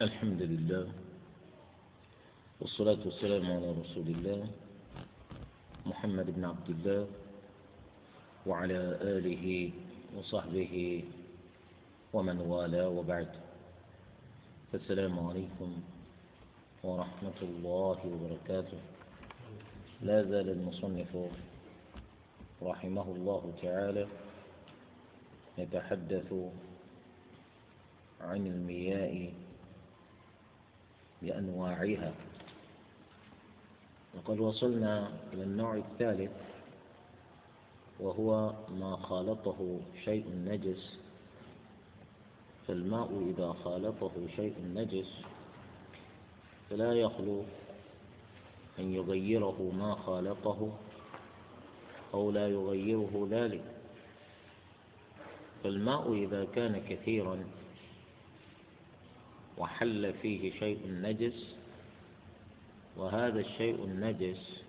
الحمد 0.00 0.42
لله 0.42 0.88
والصلاة 2.60 3.04
والسلام 3.04 3.44
على 3.52 3.68
رسول 3.84 4.06
الله 4.08 4.48
محمد 5.86 6.26
بن 6.36 6.44
عبد 6.44 6.68
الله 6.70 7.06
وعلى 8.46 8.80
آله 9.02 9.70
وصحبه 10.16 11.04
ومن 12.12 12.40
والاه 12.40 12.88
وبعد. 12.88 13.28
السلام 14.74 15.28
عليكم 15.28 15.70
ورحمة 16.84 17.38
الله 17.42 17.98
وبركاته. 18.12 18.80
لا 20.02 20.22
زال 20.22 20.48
المصنف 20.48 21.12
رحمه 22.62 23.06
الله 23.12 23.52
تعالى 23.62 24.06
يتحدث 25.58 26.32
عن 28.20 28.46
المياه 28.46 29.32
بأنواعها. 31.22 32.12
وقد 34.14 34.40
وصلنا 34.40 35.12
إلى 35.32 35.42
النوع 35.42 35.76
الثالث 35.76 36.30
وهو 38.00 38.52
ما 38.68 38.96
خالطه 38.96 39.80
شيء 40.04 40.24
نجس. 40.28 40.98
فالماء 42.68 43.32
إذا 43.34 43.52
خالطه 43.52 44.12
شيء 44.36 44.54
نجس 44.74 45.10
فلا 46.70 46.92
يخلو 46.92 47.42
أن 48.78 48.94
يغيره 48.94 49.72
ما 49.78 49.94
خالطه 49.94 50.72
أو 52.14 52.30
لا 52.30 52.48
يغيره 52.48 53.28
ذلك. 53.30 53.64
فالماء 55.64 56.12
إذا 56.12 56.44
كان 56.44 56.82
كثيرا 56.88 57.44
وحل 59.60 60.12
فيه 60.22 60.58
شيء 60.58 60.78
نجس 60.86 61.54
وهذا 62.96 63.40
الشيء 63.40 63.84
النجس 63.84 64.62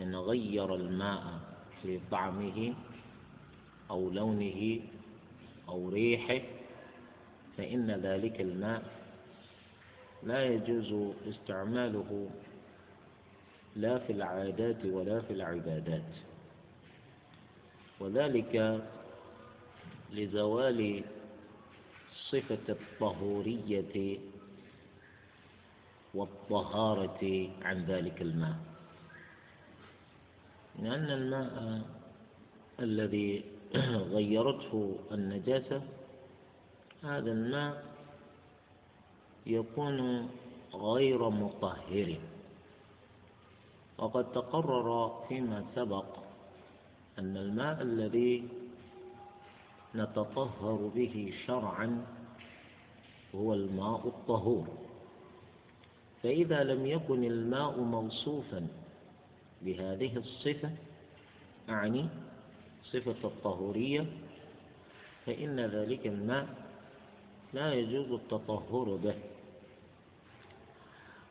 إن 0.00 0.16
غير 0.16 0.74
الماء 0.74 1.40
في 1.82 2.00
طعمه 2.10 2.74
أو 3.90 4.10
لونه 4.10 4.80
أو 5.68 5.88
ريحه 5.88 6.40
فإن 7.56 7.90
ذلك 7.90 8.40
الماء 8.40 8.82
لا 10.22 10.44
يجوز 10.44 11.14
استعماله 11.28 12.30
لا 13.76 13.98
في 13.98 14.12
العادات 14.12 14.84
ولا 14.84 15.20
في 15.20 15.32
العبادات. 15.32 16.12
وذلك 18.00 18.84
لزوال 20.12 21.04
صفة 22.30 22.66
الطهورية 22.68 24.18
والطهارة 26.14 27.50
عن 27.62 27.84
ذلك 27.84 28.22
الماء. 28.22 28.56
لأن 30.82 31.10
الماء 31.10 31.82
الذي 32.80 33.44
غيرته 34.16 34.96
النجاسة 35.12 35.82
هذا 37.02 37.32
الماء 37.32 37.84
يكون 39.46 40.28
غير 40.74 41.28
مطهر. 41.30 42.18
وقد 43.98 44.32
تقرر 44.32 45.24
فيما 45.28 45.64
سبق 45.74 46.06
أن 47.18 47.36
الماء 47.36 47.82
الذي 47.82 48.48
نتطهر 49.96 50.90
به 50.94 51.34
شرعا 51.46 52.06
هو 53.34 53.54
الماء 53.54 54.08
الطهور. 54.08 54.66
فإذا 56.22 56.64
لم 56.64 56.86
يكن 56.86 57.24
الماء 57.24 57.80
موصوفا 57.80 58.66
بهذه 59.62 60.16
الصفة 60.16 60.70
أعني 61.68 62.08
صفة 62.84 63.28
الطهورية 63.28 64.06
فإن 65.26 65.60
ذلك 65.60 66.06
الماء 66.06 66.46
لا 67.52 67.74
يجوز 67.74 68.12
التطهر 68.12 68.96
به. 68.96 69.14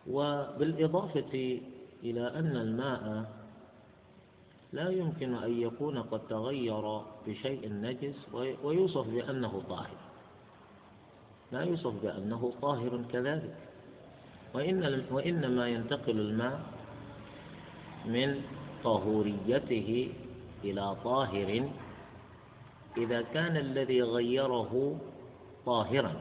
وبالإضافة 0.07 1.59
إلى 2.03 2.27
أن 2.27 2.55
الماء 2.57 3.34
لا 4.75 4.89
يمكن 4.89 5.33
أن 5.33 5.61
يكون 5.61 5.97
قد 5.97 6.27
تغير 6.27 7.01
بشيء 7.27 7.73
نجس 7.73 8.15
ويوصف 8.63 9.07
بأنه 9.07 9.63
طاهر. 9.69 9.97
لا 11.51 11.61
يوصف 11.61 11.93
بأنه 12.03 12.53
طاهر 12.61 13.03
كذلك. 13.11 13.55
وإن 14.53 15.03
وإنما 15.11 15.67
ينتقل 15.67 16.19
الماء 16.19 16.59
من 18.05 18.41
طهوريته 18.83 20.13
إلى 20.63 20.95
طاهر 21.03 21.69
إذا 22.97 23.21
كان 23.21 23.57
الذي 23.57 24.01
غيره 24.01 24.99
طاهرا. 25.65 26.13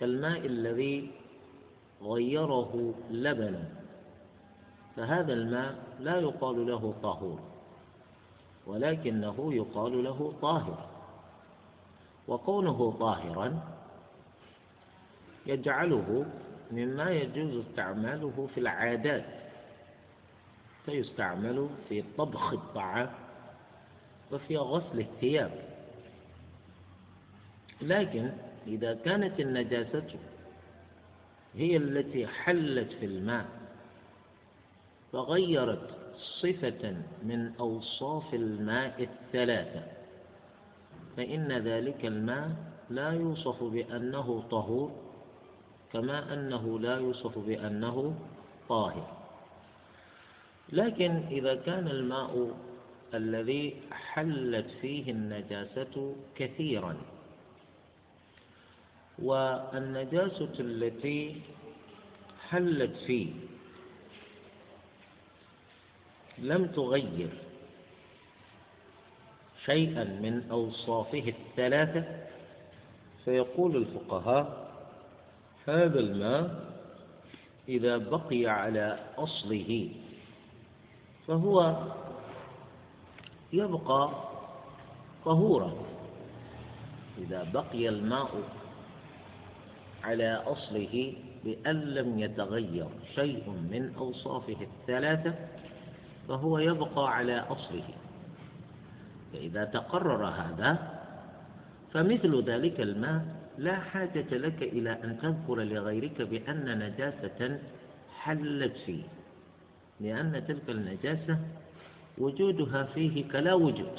كالماء 0.00 0.46
الذي 0.46 1.10
غيره 2.02 2.94
لبنا. 3.10 3.83
فهذا 4.96 5.32
الماء 5.32 5.74
لا 6.00 6.20
يقال 6.20 6.66
له 6.66 6.94
طهور 7.02 7.40
ولكنه 8.66 9.54
يقال 9.54 10.04
له 10.04 10.34
طاهر. 10.42 10.88
وكونه 12.28 12.96
طاهرا 13.00 13.60
يجعله 15.46 16.26
مما 16.70 17.10
يجوز 17.10 17.64
استعماله 17.66 18.48
في 18.54 18.60
العادات 18.60 19.24
فيستعمل 20.86 21.68
في 21.88 22.04
طبخ 22.18 22.52
الطعام 22.52 23.10
وفي 24.32 24.56
غسل 24.56 25.00
الثياب. 25.00 25.50
لكن 27.82 28.32
إذا 28.66 28.94
كانت 28.94 29.40
النجاسة 29.40 30.18
هي 31.54 31.76
التي 31.76 32.26
حلت 32.26 32.92
في 32.92 33.06
الماء 33.06 33.63
فغيرت 35.14 35.88
صفة 36.42 36.96
من 37.22 37.52
أوصاف 37.60 38.34
الماء 38.34 39.08
الثلاثة 39.10 39.82
فإن 41.16 41.52
ذلك 41.52 42.04
الماء 42.04 42.50
لا 42.90 43.10
يوصف 43.10 43.64
بأنه 43.64 44.44
طهور 44.50 44.90
كما 45.92 46.34
أنه 46.34 46.78
لا 46.80 46.96
يوصف 46.96 47.38
بأنه 47.38 48.14
طاهر. 48.68 49.08
لكن 50.72 51.22
إذا 51.30 51.54
كان 51.54 51.88
الماء 51.88 52.50
الذي 53.14 53.76
حلت 53.92 54.66
فيه 54.80 55.10
النجاسة 55.10 56.16
كثيرا 56.36 56.96
والنجاسة 59.18 60.54
التي 60.60 61.40
حلت 62.48 62.96
فيه 63.06 63.53
لم 66.38 66.66
تغير 66.66 67.30
شيئا 69.64 70.04
من 70.04 70.42
أوصافه 70.50 71.24
الثلاثة 71.28 72.04
فيقول 73.24 73.76
الفقهاء 73.76 74.64
هذا 75.68 76.00
الماء 76.00 76.74
إذا 77.68 77.96
بقي 77.96 78.46
على 78.46 78.98
أصله 79.18 79.90
فهو 81.28 81.76
يبقى 83.52 84.10
طهورا. 85.24 85.72
إذا 87.18 87.46
بقي 87.54 87.88
الماء 87.88 88.30
على 90.04 90.34
أصله 90.46 91.14
بأن 91.44 91.80
لم 91.80 92.18
يتغير 92.18 92.86
شيء 93.14 93.48
من 93.50 93.94
أوصافه 93.98 94.56
الثلاثة 94.60 95.34
فهو 96.28 96.58
يبقى 96.58 97.14
على 97.16 97.38
أصله. 97.38 97.88
فإذا 99.32 99.64
تقرر 99.64 100.26
هذا 100.26 101.00
فمثل 101.92 102.42
ذلك 102.42 102.80
الماء 102.80 103.24
لا 103.58 103.76
حاجة 103.80 104.30
لك 104.30 104.62
إلى 104.62 104.90
أن 105.04 105.18
تذكر 105.22 105.62
لغيرك 105.62 106.22
بأن 106.22 106.78
نجاسة 106.78 107.58
حلت 108.18 108.76
فيه 108.86 109.02
لأن 110.00 110.44
تلك 110.48 110.70
النجاسة 110.70 111.38
وجودها 112.18 112.82
فيه 112.82 113.28
كلا 113.28 113.54
وجود 113.54 113.98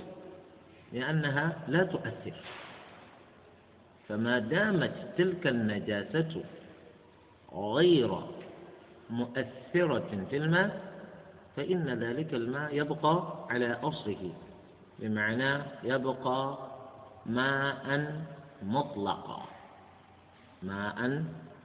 لأنها 0.93 1.57
لا 1.67 1.83
تؤثر. 1.83 2.33
فما 4.09 4.39
دامت 4.39 4.93
تلك 5.17 5.47
النجاسة 5.47 6.43
غير 7.53 8.19
مؤثرة 9.09 10.25
في 10.29 10.37
الماء 10.37 10.94
فإن 11.55 12.03
ذلك 12.03 12.33
الماء 12.33 12.75
يبقى 12.75 13.45
على 13.49 13.73
أصله. 13.73 14.33
بمعنى 14.99 15.63
يبقى 15.83 16.57
ماء 17.25 18.15
مطلقا. 18.63 19.45
ماء 20.63 21.23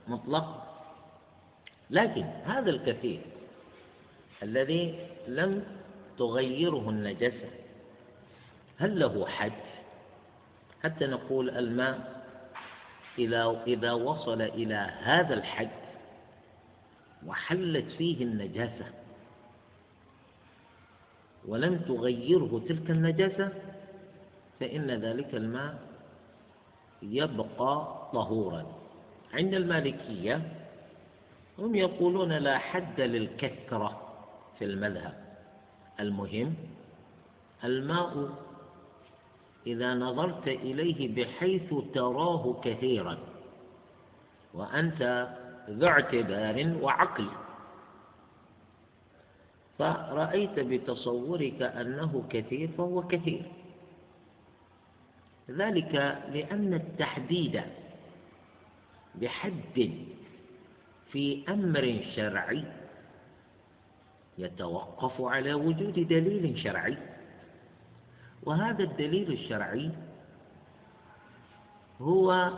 مطلقا. 0.09 0.63
لكن 1.91 2.23
هذا 2.23 2.71
الكثير 2.71 3.21
الذي 4.43 5.07
لم 5.29 5.65
تغيره 6.19 6.91
النجسة 6.91 7.51
هل 8.79 8.99
له 9.01 9.27
حد؟ 9.27 9.53
حتى 10.85 11.07
نقول 11.07 11.51
الماء 11.51 12.23
إذا 13.19 13.63
إذا 13.67 13.93
وصل 13.93 14.43
إلى 14.43 14.91
هذا 15.03 15.35
الحد 15.35 15.71
وحلت 17.27 17.93
فيه 17.93 18.25
النجاسة 18.25 18.85
ولم 21.49 21.77
تغيره 21.77 22.63
تلك 22.69 22.91
النجاسة 22.91 23.53
فإن 24.61 24.91
ذلك 24.91 25.35
الماء 25.35 25.79
يبقى 27.03 28.01
طهورا. 28.13 28.67
عند 29.35 29.55
المالكية 29.55 30.43
هم 31.59 31.75
يقولون 31.75 32.33
لا 32.33 32.59
حد 32.59 33.01
للكثرة 33.01 34.01
في 34.59 34.65
المذهب. 34.65 35.15
المهم 36.01 36.55
الماء 37.65 38.29
إذا 39.67 39.95
نظرت 39.95 40.49
إليه 40.49 41.15
بحيث 41.15 41.75
تراه 41.95 42.61
كثيرا 42.65 43.19
وأنت 44.55 45.29
ذو 45.71 45.87
اعتبار 45.89 46.77
وعقل. 46.83 47.27
فرأيت 49.81 50.59
بتصورك 50.61 51.63
أنه 51.63 52.25
كثير 52.31 52.69
فهو 52.79 53.03
كثير. 53.03 53.43
ذلك 55.51 55.95
لأن 56.33 56.75
التحديد 56.75 57.61
بحد 59.15 59.91
في 61.13 61.45
أمر 61.49 62.05
شرعي 62.17 62.65
يتوقف 64.39 65.21
على 65.21 65.55
وجود 65.55 65.95
دليل 66.09 66.59
شرعي 66.63 66.97
وهذا 68.43 68.85
الدليل 68.85 69.33
الشرعي 69.33 69.91
هو 72.01 72.51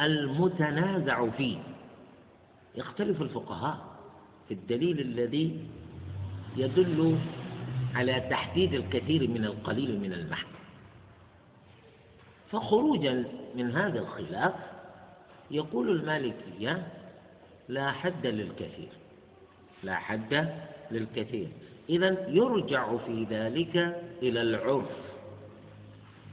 المتنازع 0.00 1.30
فيه. 1.30 1.58
يختلف 2.74 3.22
الفقهاء. 3.22 3.91
في 4.48 4.54
الدليل 4.54 5.00
الذي 5.00 5.60
يدل 6.56 7.18
على 7.94 8.20
تحديد 8.30 8.74
الكثير 8.74 9.28
من 9.28 9.44
القليل 9.44 10.00
من 10.00 10.12
المحن 10.12 10.46
فخروجا 12.50 13.24
من 13.54 13.76
هذا 13.76 13.98
الخلاف 13.98 14.54
يقول 15.50 15.90
المالكية 15.90 16.86
لا 17.68 17.92
حد 17.92 18.26
للكثير 18.26 18.88
لا 19.82 19.96
حد 19.96 20.48
للكثير. 20.90 21.48
إذا 21.88 22.28
يرجع 22.28 22.96
في 22.96 23.26
ذلك 23.30 23.76
إلى 24.22 24.42
العرف. 24.42 24.90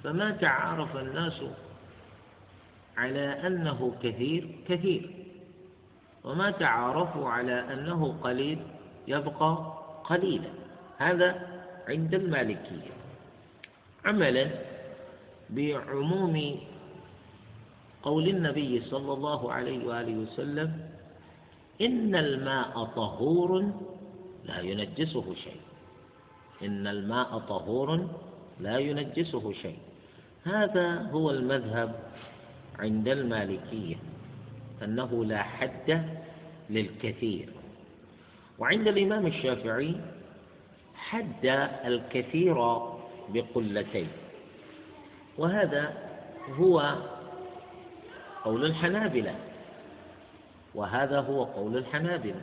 فما 0.03 0.31
تعارف 0.31 0.97
الناس 0.97 1.41
على 2.97 3.47
أنه 3.47 3.95
كثير 4.03 4.47
كثير. 4.67 5.09
وما 6.24 6.51
تعارفوا 6.51 7.30
على 7.30 7.74
أنه 7.74 8.16
قليل 8.24 8.60
يبقى 9.07 9.51
قليلا. 10.04 10.50
هذا 10.98 11.30
عند 11.88 12.13
المالكية. 12.13 12.94
عملا 14.06 14.45
بعموم 15.50 16.36
قول 18.04 18.25
النبي 18.27 18.81
صلى 18.81 19.12
الله 19.13 19.42
عليه 19.54 19.80
وآله 19.88 20.16
وسلم 20.16 20.69
إن 21.81 22.16
الماء 22.16 22.74
طهور 22.95 23.51
لا 24.45 24.60
ينجسه 24.60 25.36
شيء. 25.36 25.62
إن 26.63 26.88
الماء 26.88 27.39
طهور 27.39 28.07
لا 28.60 28.77
ينجسه 28.77 29.54
شيء. 29.54 29.80
هذا 30.44 31.12
هو 31.12 31.31
المذهب 31.31 31.92
عند 32.80 33.07
المالكية. 33.07 33.98
أنه 34.83 35.25
لا 35.25 35.43
حد 35.43 36.05
للكثير. 36.69 37.49
وعند 38.59 38.87
الإمام 38.87 39.27
الشافعي 39.27 39.95
حد 40.95 41.45
الكثير 41.85 42.55
بقلتين. 43.29 44.07
وهذا 45.37 45.93
هو 46.49 46.95
قول 48.43 48.65
الحنابلة. 48.65 49.35
وهذا 50.75 51.19
هو 51.19 51.43
قول 51.43 51.77
الحنابلة. 51.77 52.41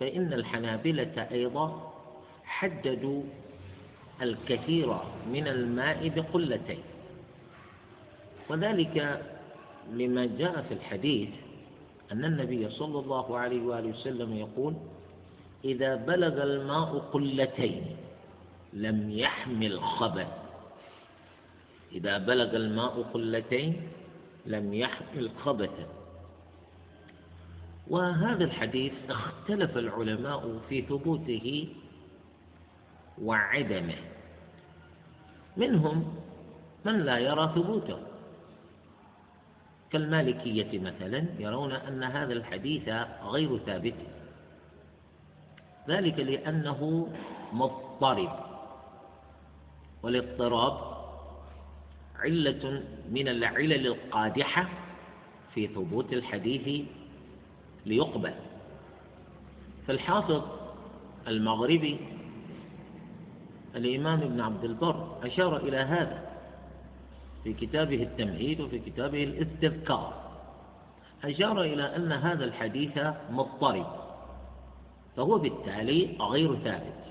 فإن 0.00 0.32
الحنابلة 0.32 1.26
أيضا 1.30 1.94
حددوا 2.44 3.22
الكثير 4.22 4.96
من 5.32 5.48
الماء 5.48 6.08
بقلتين. 6.08 6.82
وذلك 8.48 9.22
لما 9.92 10.26
جاء 10.26 10.62
في 10.68 10.74
الحديث 10.74 11.28
أن 12.12 12.24
النبي 12.24 12.70
صلى 12.70 12.98
الله 12.98 13.38
عليه 13.38 13.62
وآله 13.62 13.88
وسلم 13.88 14.36
يقول 14.36 14.74
إذا 15.64 15.94
بلغ 15.94 16.42
الماء 16.42 16.98
قلتين 16.98 17.96
لم 18.72 19.10
يحمل 19.10 19.80
خبث 19.82 20.28
إذا 21.92 22.18
بلغ 22.18 22.56
الماء 22.56 23.02
قلتين 23.02 23.82
لم 24.46 24.74
يحمل 24.74 25.30
خبثا 25.44 25.86
وهذا 27.88 28.44
الحديث 28.44 28.92
اختلف 29.10 29.78
العلماء 29.78 30.58
في 30.68 30.82
ثبوته 30.82 31.68
وعدمه. 33.22 33.96
منهم 35.56 36.14
من 36.84 37.00
لا 37.04 37.18
يرى 37.18 37.52
ثبوته. 37.54 37.98
كالمالكية 39.92 40.78
مثلا 40.78 41.24
يرون 41.38 41.72
أن 41.72 42.04
هذا 42.04 42.32
الحديث 42.32 42.88
غير 43.22 43.58
ثابت. 43.58 43.94
ذلك 45.88 46.18
لأنه 46.18 47.08
مضطرب 47.52 48.32
والاضطراب 50.02 50.98
علة 52.16 52.82
من 53.10 53.28
العلل 53.28 53.86
القادحة 53.86 54.68
في 55.54 55.66
ثبوت 55.66 56.12
الحديث 56.12 56.86
ليقبل. 57.86 58.34
فالحافظ 59.86 60.42
المغربي 61.28 61.98
الإمام 63.76 64.20
ابن 64.20 64.40
عبد 64.40 64.64
البر 64.64 65.18
أشار 65.22 65.56
إلى 65.56 65.76
هذا. 65.76 66.27
في 67.44 67.52
كتابه 67.52 68.02
التمهيد 68.02 68.60
وفي 68.60 68.78
كتابه 68.78 69.24
الاستذكار. 69.24 70.28
أشار 71.24 71.62
إلى 71.62 71.96
أن 71.96 72.12
هذا 72.12 72.44
الحديث 72.44 72.98
مضطرب 73.30 73.86
فهو 75.16 75.38
بالتالي 75.38 76.16
غير 76.20 76.56
ثابت. 76.56 77.08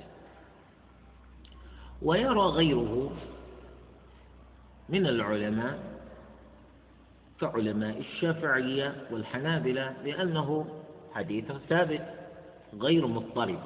ويرى 2.02 2.40
غيره 2.40 3.12
من 4.90 5.08
العلماء 5.08 5.80
كعلماء 7.42 8.00
الشافعية 8.00 8.96
والحنابلة 9.12 9.94
بأنه 10.04 10.66
حديث 11.14 11.52
ثابت 11.70 12.06
غير 12.80 13.08
مضطرب 13.08 13.60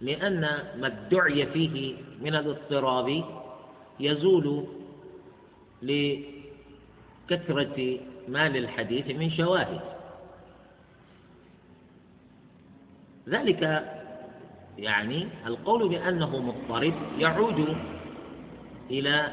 لأن 0.00 0.40
ما 0.80 0.86
ادعي 0.86 1.46
فيه 1.46 1.94
من 2.20 2.34
الاضطراب 2.34 3.24
يزول 4.00 4.66
لكثرة 5.82 6.38
ما 8.28 8.48
للحديث 8.48 9.06
من 9.06 9.30
شواهد. 9.30 9.80
ذلك 13.28 13.84
يعني 14.78 15.28
القول 15.46 15.88
بأنه 15.88 16.38
مضطرب 16.38 16.94
يعود 17.18 17.76
إلى 18.90 19.32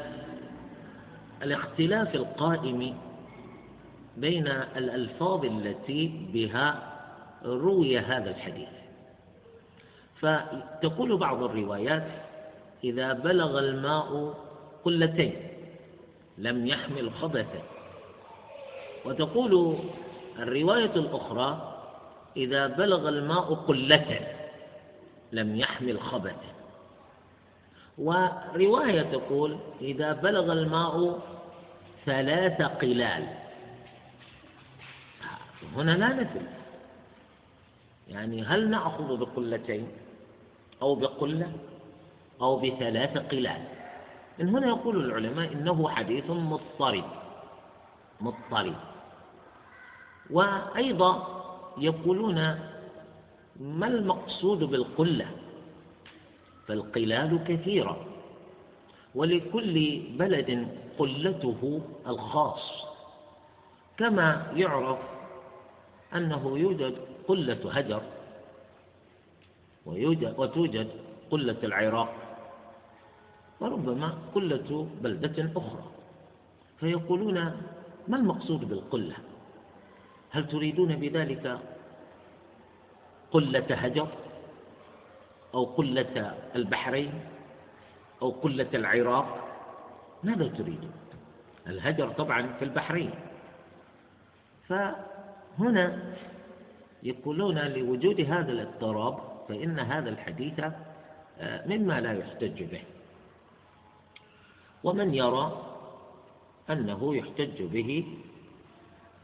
الاختلاف 1.42 2.14
القائم 2.14 2.94
بين 4.16 4.46
الألفاظ 4.76 5.44
التي 5.44 6.12
بها 6.32 6.92
روي 7.44 7.98
هذا 7.98 8.30
الحديث. 8.30 8.68
فتقول 10.20 11.16
بعض 11.16 11.42
الروايات 11.42 12.06
إذا 12.84 13.12
بلغ 13.12 13.58
الماء 13.58 14.34
قلتين 14.84 15.45
لم 16.38 16.66
يحمل 16.66 17.12
خبثا 17.12 17.62
وتقول 19.04 19.78
الرواية 20.38 20.92
الأخرى 20.96 21.72
إذا 22.36 22.66
بلغ 22.66 23.08
الماء 23.08 23.54
قلة 23.54 24.36
لم 25.32 25.56
يحمل 25.56 26.00
خبثا 26.00 26.56
ورواية 27.98 29.02
تقول 29.02 29.58
إذا 29.80 30.12
بلغ 30.12 30.52
الماء 30.52 31.20
ثلاث 32.06 32.62
قلال. 32.62 33.24
هنا 35.76 35.90
لا 35.90 36.08
نثل 36.08 36.46
يعني 38.08 38.42
هل 38.42 38.70
نأخذ 38.70 39.16
بقلتين؟ 39.16 39.88
أو 40.82 40.94
بقلة؟ 40.94 41.52
أو 42.40 42.56
بثلاث 42.56 43.18
قلال؟ 43.18 43.75
من 44.38 44.48
هنا 44.48 44.66
يقول 44.66 45.04
العلماء 45.04 45.52
إنه 45.52 45.88
حديث 45.88 46.30
مضطرب. 46.30 47.04
مضطرب. 48.20 48.74
وأيضا 50.30 51.12
يقولون 51.78 52.34
ما 53.60 53.86
المقصود 53.86 54.58
بالقلة؟ 54.58 55.26
فالقلال 56.68 57.44
كثيرة. 57.48 58.06
ولكل 59.14 60.02
بلد 60.18 60.68
قلته 60.98 61.80
الخاص. 62.06 62.82
كما 63.96 64.52
يعرف 64.56 64.98
أنه 66.14 66.58
يوجد 66.58 66.94
قلة 67.28 67.72
هجر 67.72 68.02
ويوجد 69.86 70.34
وتوجد 70.38 70.88
قلة 71.30 71.56
العراق. 71.64 72.25
وربما 73.60 74.18
قلة 74.34 74.88
بلدة 75.00 75.50
أخرى. 75.56 75.84
فيقولون 76.80 77.34
ما 78.08 78.16
المقصود 78.16 78.68
بالقلة؟ 78.68 79.16
هل 80.30 80.48
تريدون 80.48 80.96
بذلك 80.96 81.58
قلة 83.30 83.66
هجر؟ 83.70 84.08
أو 85.54 85.64
قلة 85.64 86.34
البحرين؟ 86.56 87.12
أو 88.22 88.30
قلة 88.30 88.68
العراق؟ 88.74 89.48
ماذا 90.24 90.48
تريدون؟ 90.48 90.92
الهجر 91.66 92.08
طبعا 92.08 92.52
في 92.58 92.64
البحرين. 92.64 93.10
فهنا 94.68 96.14
يقولون 97.02 97.58
لوجود 97.58 98.20
هذا 98.20 98.52
الاضطراب 98.52 99.18
فإن 99.48 99.78
هذا 99.78 100.08
الحديث 100.08 100.60
آه، 101.40 101.66
مما 101.66 102.00
لا 102.00 102.12
يحتج 102.12 102.62
به. 102.62 102.82
ومن 104.84 105.14
يرى 105.14 105.62
أنه 106.70 107.16
يحتج 107.16 107.62
به 107.62 108.04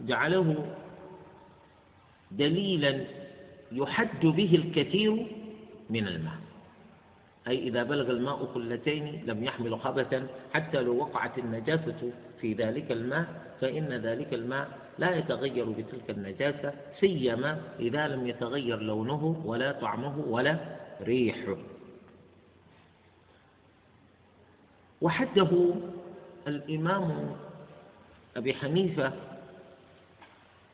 جعله 0.01 0.77
دليلا 2.31 3.05
يحد 3.73 4.27
به 4.27 4.55
الكثير 4.55 5.27
من 5.91 6.09
الماء. 6.09 6.39
أي 7.49 7.59
إذا 7.59 7.83
بلغ 7.83 8.11
الماء 8.11 8.45
قلتين 8.45 9.23
لم 9.27 9.45
يحمل 9.45 9.81
خبثا 9.81 10.27
حتى 10.55 10.83
لو 10.83 10.97
وقعت 10.97 11.39
النجاسة 11.39 12.13
في 12.41 12.55
ذلك 12.55 12.93
الماء 12.93 13.27
فإن 13.61 13.89
ذلك 13.93 14.35
الماء 14.35 14.69
لا 14.99 15.17
يتغير 15.17 15.65
بتلك 15.71 16.11
النجاسة 16.11 16.73
سيما 17.01 17.61
إذا 17.81 18.09
لم 18.09 18.27
يتغير 18.27 18.79
لونه 18.83 19.43
ولا 19.45 19.73
طعمه 19.73 20.19
ولا 20.19 20.59
ريحه. 21.01 21.57
وحده 25.03 25.75
الإمام 26.47 27.37
أبي 28.37 28.55
حنيفة 28.55 29.13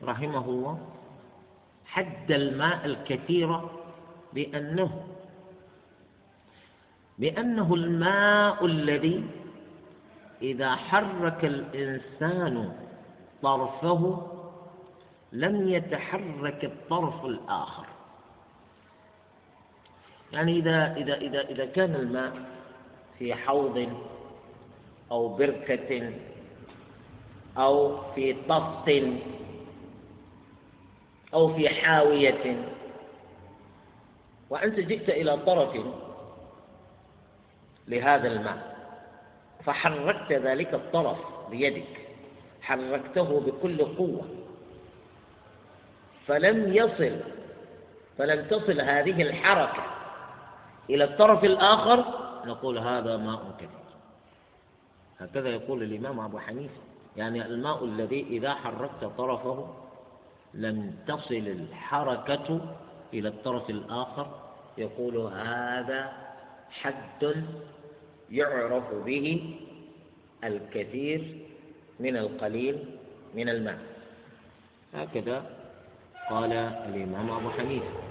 رحمه 0.03 0.45
الله 0.45 0.79
حد 1.87 2.31
الماء 2.33 2.87
الكثير 2.87 3.61
بأنه 4.33 5.05
بأنه 7.19 7.75
الماء 7.75 8.67
الذي 8.67 9.25
إذا 10.43 10.77
حرك 10.77 11.45
الإنسان 11.45 12.73
طرفه 13.43 14.27
لم 15.33 15.69
يتحرك 15.69 16.65
الطرف 16.65 17.25
الآخر. 17.25 17.87
يعني 20.33 20.53
إذا 20.53 20.97
إذا 20.97 21.15
إذا 21.15 21.41
إذا 21.41 21.65
كان 21.67 21.95
الماء 21.95 22.33
في 23.19 23.35
حوض 23.35 23.89
أو 25.11 25.29
بركة 25.29 26.13
أو 27.59 28.01
في 28.15 28.37
طست 28.49 29.03
أو 31.35 31.55
في 31.55 31.69
حاوية. 31.69 32.65
وأنت 34.51 34.81
جئت 34.81 35.09
إلى 35.09 35.37
طرف 35.37 35.77
لهذا 37.89 38.29
الماء 38.29 38.79
فحركت 39.65 40.33
ذلك 40.33 40.75
الطرف 40.75 41.19
بيدك 41.51 42.09
حركته 42.63 43.41
بكل 43.41 43.85
قوة. 43.85 44.25
فلم 46.27 46.75
يصل 46.75 47.21
فلم 48.19 48.47
تصل 48.47 48.81
هذه 48.81 49.23
الحركة 49.23 49.85
إلى 50.91 51.05
الطرف 51.05 51.45
الآخر 51.45 52.05
نقول 52.45 52.79
هذا 52.79 53.17
ماء 53.17 53.43
كثير. 53.57 53.88
هكذا 55.19 55.49
يقول 55.49 55.83
الإمام 55.83 56.21
أبو 56.21 56.39
حنيفة. 56.39 56.81
يعني 57.17 57.47
الماء 57.47 57.85
الذي 57.85 58.23
إذا 58.23 58.55
حركت 58.55 59.05
طرفه 59.05 59.75
لم 60.55 60.95
تصل 61.07 61.35
الحركة 61.35 62.61
إلى 63.15 63.29
الطرف 63.29 63.71
الآخر. 63.71 64.41
يقول 64.79 65.17
هذا 65.17 66.13
حد 66.71 67.45
يعرف 68.31 68.95
به 68.95 69.55
الكثير 70.45 71.47
من 72.01 72.17
القليل 72.17 72.85
من 73.35 73.49
الماء. 73.49 73.79
هكذا 74.95 75.51
قال 76.31 76.53
الإمام 76.53 77.31
أبو 77.31 77.51
حنيفة. 77.51 78.09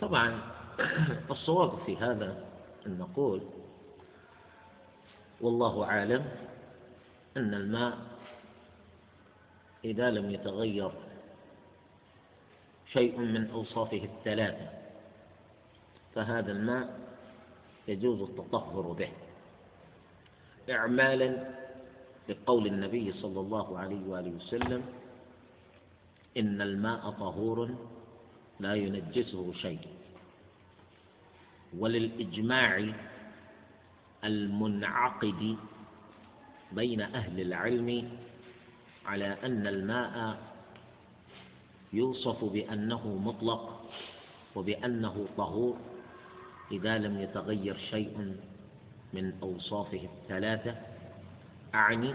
طبعا 0.00 0.38
الصواب 1.30 1.72
في 1.86 1.96
هذا 1.96 2.44
أن 2.86 2.98
نقول 2.98 3.40
والله 5.40 5.84
أعلم 5.84 6.24
أن 7.36 7.54
الماء 7.54 7.98
إذا 9.84 10.10
لم 10.10 10.30
يتغير 10.30 10.90
شيء 12.92 13.18
من 13.18 13.50
أوصافه 13.50 14.04
الثلاثة 14.04 14.68
فهذا 16.14 16.52
الماء 16.52 17.00
يجوز 17.88 18.20
التطهر 18.20 18.80
به. 18.80 19.12
إعمالا 20.70 21.44
لقول 22.28 22.66
النبي 22.66 23.12
صلى 23.12 23.40
الله 23.40 23.78
عليه 23.78 24.06
وآله 24.08 24.30
وسلم 24.30 24.84
إن 26.36 26.60
الماء 26.62 27.10
طهور 27.10 27.70
لا 28.60 28.74
ينجسه 28.74 29.52
شيء. 29.52 29.86
وللإجماع 31.78 32.92
المنعقد 34.24 35.56
بين 36.72 37.00
أهل 37.00 37.40
العلم 37.40 38.08
على 39.06 39.36
أن 39.44 39.66
الماء 39.66 40.38
يوصف 41.92 42.44
بأنه 42.44 43.08
مطلق 43.24 43.90
وبأنه 44.56 45.26
طهور 45.36 45.76
إذا 46.72 46.98
لم 46.98 47.20
يتغير 47.20 47.76
شيء 47.90 48.34
من 49.12 49.32
أوصافه 49.42 50.00
الثلاثة 50.22 50.74
أعني 51.74 52.14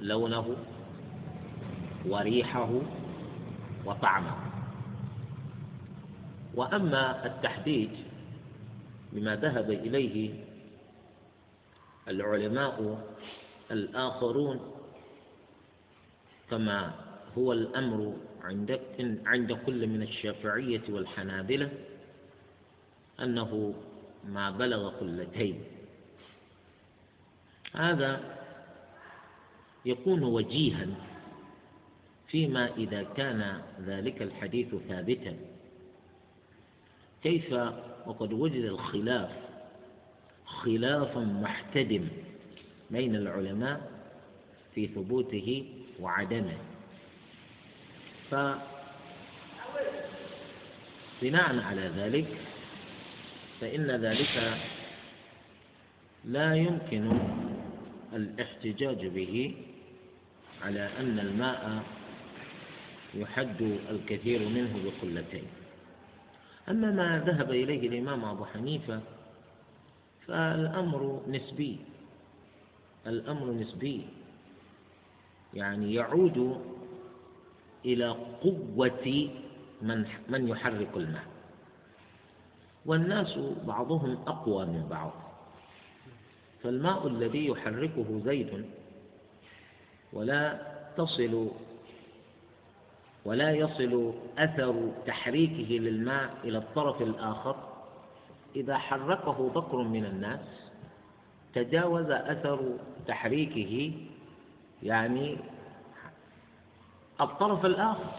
لونه 0.00 0.56
وريحه 2.06 2.70
وطعمه. 3.84 4.36
وأما 6.54 7.26
التحديد 7.26 7.90
بما 9.12 9.36
ذهب 9.36 9.70
إليه 9.70 10.43
العلماء 12.08 13.04
الآخرون 13.70 14.60
كما 16.50 16.94
هو 17.38 17.52
الأمر 17.52 18.16
عند 18.42 18.80
عند 19.26 19.52
كل 19.52 19.86
من 19.86 20.02
الشافعية 20.02 20.82
والحنابلة 20.88 21.70
أنه 23.20 23.74
ما 24.24 24.50
بلغ 24.50 24.88
قلتين. 24.88 25.64
هذا 27.72 28.38
يكون 29.84 30.22
وجيها 30.22 30.86
فيما 32.28 32.74
إذا 32.76 33.02
كان 33.02 33.62
ذلك 33.86 34.22
الحديث 34.22 34.74
ثابتا. 34.88 35.36
كيف 37.22 37.52
وقد 38.06 38.32
وجد 38.32 38.64
الخلاف 38.64 39.30
خلاف 40.44 41.18
محتدم 41.18 42.08
بين 42.90 43.16
العلماء 43.16 43.90
في 44.74 44.86
ثبوته 44.86 45.64
وعدمه. 46.00 46.56
فبناء 48.30 48.60
على 51.60 51.92
ذلك 51.96 52.26
فإن 53.60 53.90
ذلك 53.90 54.58
لا 56.24 56.54
يمكن 56.54 57.18
الاحتجاج 58.12 59.06
به 59.06 59.54
على 60.62 60.90
أن 61.00 61.18
الماء 61.18 61.82
يحد 63.14 63.78
الكثير 63.90 64.48
منه 64.48 64.80
بقلتين. 64.84 65.44
أما 66.68 66.90
ما 66.90 67.18
ذهب 67.26 67.50
إليه 67.50 67.88
الإمام 67.88 68.24
أبو 68.24 68.44
حنيفة 68.44 69.00
فالأمر 70.26 71.20
نسبي. 71.28 71.78
الأمر 73.06 73.52
نسبي. 73.52 74.06
يعني 75.54 75.94
يعود 75.94 76.60
إلى 77.84 78.08
قوة 78.42 79.30
من 79.82 80.06
من 80.28 80.48
يحرك 80.48 80.96
الماء. 80.96 81.26
والناس 82.86 83.38
بعضهم 83.66 84.18
أقوى 84.26 84.66
من 84.66 84.86
بعض. 84.90 85.12
فالماء 86.62 87.06
الذي 87.06 87.46
يحركه 87.46 88.20
زيد 88.24 88.64
ولا 90.12 90.60
تصل 90.96 91.50
ولا 93.24 93.50
يصل 93.50 94.12
أثر 94.38 94.92
تحريكه 95.06 95.72
للماء 95.72 96.34
إلى 96.44 96.58
الطرف 96.58 97.02
الآخر 97.02 97.73
إذا 98.56 98.78
حركه 98.78 99.50
بكر 99.54 99.76
من 99.76 100.04
الناس 100.04 100.40
تجاوز 101.54 102.10
أثر 102.10 102.60
تحريكه 103.06 103.92
يعني 104.82 105.36
الطرف 107.20 107.66
الآخر. 107.66 108.10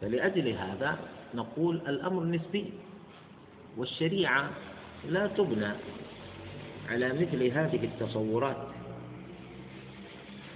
فلأجل 0.00 0.48
هذا 0.48 0.98
نقول 1.34 1.76
الأمر 1.76 2.24
نسبي 2.24 2.72
والشريعة 3.76 4.50
لا 5.08 5.26
تبنى 5.26 5.72
على 6.88 7.12
مثل 7.12 7.42
هذه 7.42 7.84
التصورات 7.84 8.66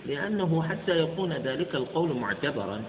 لأنه 0.06 0.62
حتى 0.62 0.98
يكون 0.98 1.32
ذلك 1.32 1.74
القول 1.74 2.16
معتبرا. 2.16 2.82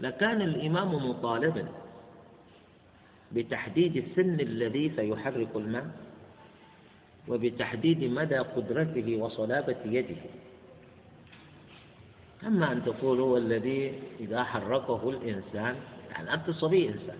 لكان 0.00 0.42
الإمام 0.42 1.10
مطالبا 1.10 1.68
بتحديد 3.32 3.96
السن 3.96 4.40
الذي 4.40 4.92
سيحرك 4.96 5.48
الماء 5.56 5.86
وبتحديد 7.28 8.04
مدى 8.04 8.38
قدرته 8.38 9.16
وصلابة 9.16 9.76
يده. 9.84 10.16
أما 12.46 12.72
أن 12.72 12.84
تقول 12.84 13.20
هو 13.20 13.36
الذي 13.36 13.92
إذا 14.20 14.44
حركه 14.44 15.10
الإنسان 15.10 15.76
يعني 16.10 16.34
أنت 16.34 16.50
صبي 16.50 16.88
إنسان 16.88 17.18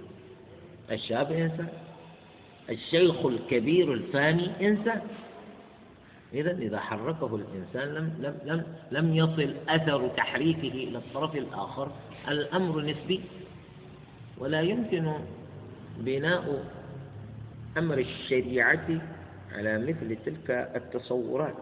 الشاب 0.90 1.32
إنسان 1.32 1.68
الشيخ 2.70 3.26
الكبير 3.26 3.92
الفاني 3.92 4.68
إنسان. 4.68 5.02
إذا 6.34 6.50
إذا 6.50 6.80
حركه 6.80 7.36
الإنسان 7.36 7.94
لم 7.94 8.14
لم 8.20 8.38
لم 8.44 8.64
لم 8.90 9.16
يصل 9.16 9.54
أثر 9.68 10.08
تحريكه 10.08 10.68
إلى 10.68 10.98
الطرف 10.98 11.36
الآخر 11.36 11.92
الأمر 12.28 12.80
نسبي 12.80 13.20
ولا 14.38 14.60
يمكن 14.60 15.12
بناء 15.98 16.64
أمر 17.78 17.98
الشريعة 17.98 18.88
على 19.52 19.78
مثل 19.78 20.16
تلك 20.26 20.50
التصورات. 20.76 21.56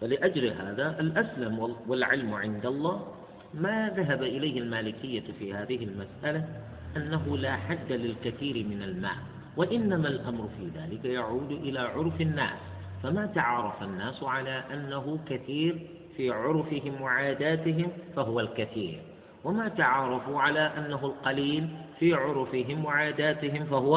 فلأجل 0.00 0.52
هذا 0.52 1.00
الأسلم 1.00 1.76
والعلم 1.86 2.34
عند 2.34 2.66
الله 2.66 3.06
ما 3.54 3.88
ذهب 3.96 4.22
إليه 4.22 4.60
المالكية 4.60 5.24
في 5.38 5.54
هذه 5.54 5.84
المسألة 5.84 6.48
أنه 6.96 7.36
لا 7.36 7.56
حد 7.56 7.92
للكثير 7.92 8.64
من 8.66 8.82
الماء 8.82 9.16
وإنما 9.56 10.08
الأمر 10.08 10.48
في 10.58 10.68
ذلك 10.78 11.04
يعود 11.04 11.50
إلى 11.52 11.78
عرف 11.78 12.20
الناس. 12.20 12.58
فما 13.02 13.26
تعارف 13.26 13.82
الناس 13.82 14.22
على 14.22 14.64
أنه 14.72 15.18
كثير 15.28 15.86
في 16.16 16.30
عرفهم 16.30 17.02
وعاداتهم 17.02 17.92
فهو 18.16 18.40
الكثير. 18.40 19.00
وما 19.46 19.68
تعارفوا 19.68 20.40
على 20.40 20.60
أنه 20.60 21.06
القليل 21.06 21.68
في 21.98 22.14
عرفهم 22.14 22.84
وعاداتهم 22.84 23.64
فهو 23.66 23.96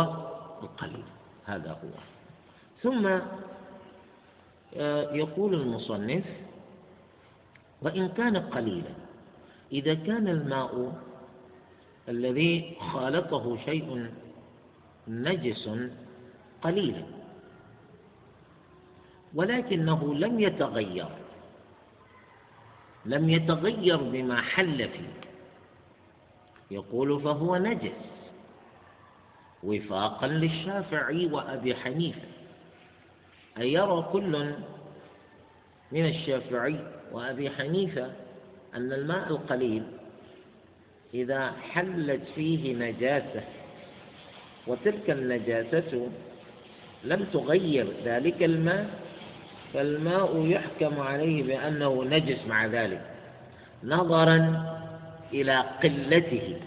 القليل. 0.63 1.03
هذا 1.45 1.71
هو. 1.71 1.89
ثم 2.81 3.07
آه، 4.77 5.13
يقول 5.13 5.53
المصنف 5.53 6.23
وإن 7.81 8.07
كان 8.09 8.37
قليلا 8.37 8.93
إذا 9.71 9.93
كان 9.93 10.27
الماء 10.27 11.01
الذي 12.09 12.77
خالطه 12.93 13.57
شيء 13.65 14.09
نجس 15.07 15.69
قليلا 16.61 17.03
ولكنه 19.35 20.13
لم 20.15 20.39
يتغير 20.39 21.09
لم 23.05 23.29
يتغير 23.29 23.97
بما 23.97 24.41
حل 24.41 24.89
فيه 24.89 25.28
يقول 26.71 27.21
فهو 27.21 27.57
نجس. 27.57 27.91
وفاقا 29.63 30.27
للشافعي 30.27 31.25
وأبي 31.25 31.75
حنيفة. 31.75 32.21
أي 33.57 33.73
يرى 33.73 34.09
كل 34.11 34.53
من 35.91 36.05
الشافعي 36.05 36.75
وأبي 37.11 37.49
حنيفة 37.49 38.11
أن 38.75 38.93
الماء 38.93 39.27
القليل 39.27 39.83
إذا 41.13 41.51
حلت 41.71 42.21
فيه 42.35 42.75
نجاسة 42.75 43.43
وتلك 44.67 45.09
النجاسة 45.09 46.09
لم 47.03 47.25
تغير 47.33 47.87
ذلك 48.05 48.43
الماء 48.43 48.89
فالماء 49.73 50.45
يحكم 50.45 50.99
عليه 50.99 51.43
بأنه 51.43 52.03
نجس 52.03 52.45
مع 52.47 52.65
ذلك. 52.65 53.01
نظرا 53.83 54.65
إلى 55.33 55.59
قلته 55.83 56.57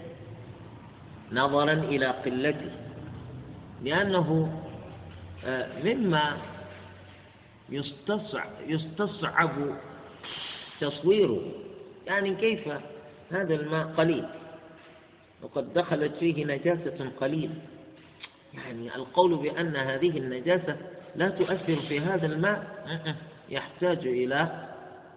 نظرا 1.31 1.73
إلى 1.73 2.07
قلته 2.07 2.71
لأنه 3.83 4.59
آه، 5.45 5.67
مما 5.83 6.37
يستصعب, 7.69 8.51
يستصعب 8.67 9.51
تصويره. 10.81 11.41
يعني 12.07 12.35
كيف؟ 12.35 12.69
هذا 13.31 13.55
الماء 13.55 13.87
قليل 13.97 14.25
وقد 15.41 15.73
دخلت 15.73 16.11
فيه 16.19 16.45
نجاسة 16.45 17.11
قليلة 17.17 17.55
يعني 18.53 18.95
القول 18.95 19.35
بأن 19.35 19.75
هذه 19.75 20.17
النجاسة 20.17 20.77
لا 21.15 21.29
تؤثر 21.29 21.75
في 21.75 21.99
هذا 21.99 22.25
الماء 22.25 22.67
يحتاج 23.49 24.07
إلى 24.07 24.69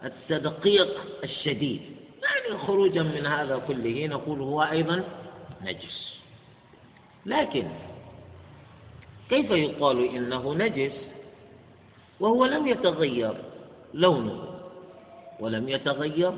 التدقيق 0.04 1.20
الشديد. 1.24 1.95
خروجا 2.54 3.02
من 3.02 3.26
هذا 3.26 3.62
كله 3.68 4.06
نقول 4.06 4.40
هو 4.40 4.62
أيضا 4.62 5.04
نجس. 5.62 6.20
لكن 7.26 7.68
كيف 9.28 9.50
يقال 9.50 10.16
إنه 10.16 10.54
نجس؟ 10.54 10.92
وهو 12.20 12.46
لم 12.46 12.66
يتغير 12.66 13.34
لونه 13.94 14.44
ولم 15.40 15.68
يتغير 15.68 16.32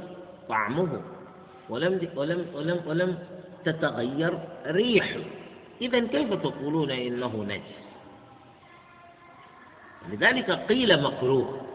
طعمه 0.49 1.03
ولم 1.69 2.09
ولم 2.17 2.47
ولم 2.55 2.81
ولم 2.87 3.19
تتغير 3.65 4.39
ريحه. 4.67 5.21
إذا 5.81 6.01
كيف 6.07 6.35
تقولون 6.35 6.91
إنه 6.91 7.45
نجس؟ 7.49 7.79
لذلك 10.09 10.51
قيل 10.51 11.03
مكروه. 11.03 11.68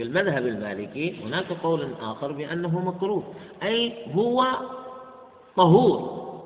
في 0.00 0.06
المذهب 0.06 0.46
المالكي 0.46 1.22
هناك 1.24 1.52
قول 1.52 1.94
آخر 2.00 2.32
بأنه 2.32 2.80
مكروه 2.80 3.34
أي 3.62 3.92
هو 4.14 4.46
طهور 5.56 5.98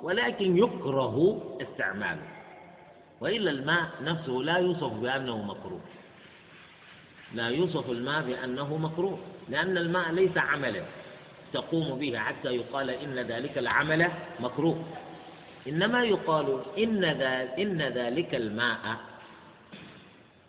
ولكن 0.03 0.59
يكره 0.59 1.41
استعماله 1.63 2.23
وإلا 3.21 3.51
الماء 3.51 3.89
نفسه 4.03 4.33
لا 4.33 4.57
يوصف 4.57 4.93
بأنه 4.93 5.43
مكروه. 5.43 5.81
لا 7.35 7.49
يوصف 7.49 7.91
الماء 7.91 8.23
بأنه 8.23 8.77
مكروه 8.77 9.19
لأن 9.49 9.79
الماء 9.79 10.13
ليس 10.13 10.37
عملا 10.37 10.83
تقوم 11.53 11.99
به 11.99 12.19
حتى 12.19 12.49
يقال 12.49 12.91
إن 12.91 13.19
ذلك 13.19 13.59
العمل 13.59 14.11
مكروه. 14.41 14.85
إنما 15.69 16.05
يقال 16.05 16.61
إن, 16.79 17.05
إن 17.59 17.83
ذلك 17.83 18.35
الماء 18.35 18.97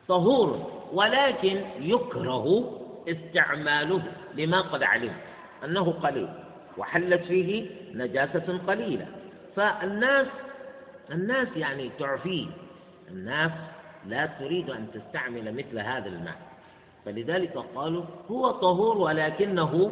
طهور 0.08 0.72
ولكن 0.94 1.62
يكره 1.80 2.82
استعماله 3.08 4.02
لما 4.34 4.62
قد 4.62 4.84
علم 4.84 5.14
أنه 5.64 5.92
قليل 5.92 6.30
وحلت 6.78 7.24
فيه 7.24 7.70
نجاسة 7.94 8.60
قليلة. 8.68 9.08
فالناس 9.56 10.28
الناس 11.12 11.48
يعني 11.56 11.92
تعفيه 12.00 12.48
الناس 13.08 13.52
لا 14.06 14.26
تريد 14.26 14.70
أن 14.70 14.88
تستعمل 14.94 15.54
مثل 15.54 15.80
هذا 15.80 16.08
الماء. 16.08 16.38
فلذلك 17.06 17.58
قالوا 17.76 18.04
هو 18.32 18.52
طهور 18.52 18.98
ولكنه 18.98 19.92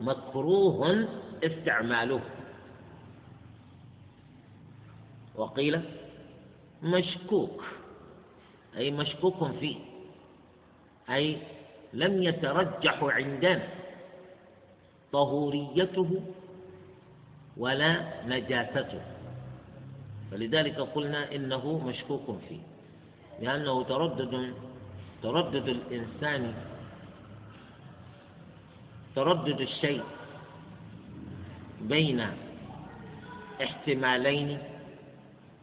مكروه 0.00 1.08
استعماله. 1.44 2.20
وقيل 5.34 5.80
مشكوك 6.82 7.64
أي 8.76 8.90
مشكوك 8.90 9.50
فيه 9.60 9.76
أي 11.10 11.38
لم 11.96 12.22
يترجح 12.22 12.96
عندنا 13.02 13.68
طهوريته 15.12 16.10
ولا 17.56 17.90
نجاسته. 18.26 19.00
فلذلك 20.30 20.78
قلنا 20.80 21.32
إنه 21.34 21.64
مشكوك 21.86 22.26
فيه. 22.48 22.60
لأنه 23.40 23.82
تردد 23.84 24.54
تردد 25.22 25.68
الإنسان 25.68 26.54
تردد 29.16 29.60
الشيء 29.60 30.04
بين 31.80 32.20
احتمالين 33.62 34.58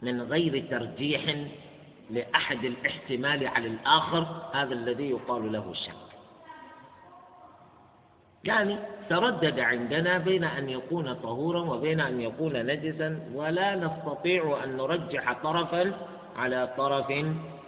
من 0.02 0.22
غير 0.22 0.66
ترجيح 0.70 1.36
لأحد 2.10 2.66
الاحتمال 2.66 3.48
على 3.48 3.68
الآخر 3.68 4.50
هذا 4.54 4.74
الذي 4.74 5.10
يقال 5.10 5.52
له 5.52 5.72
الشك 5.72 6.03
يعني 8.44 8.78
تردد 9.10 9.60
عندنا 9.60 10.18
بين 10.18 10.44
أن 10.44 10.70
يكون 10.70 11.14
طهورا 11.14 11.60
وبين 11.60 12.00
أن 12.00 12.22
يكون 12.22 12.66
نجسا 12.66 13.20
ولا 13.34 13.76
نستطيع 13.76 14.64
أن 14.64 14.78
نرجح 14.78 15.34
طرفا 15.44 15.92
على 16.38 16.74
طرف 16.78 17.14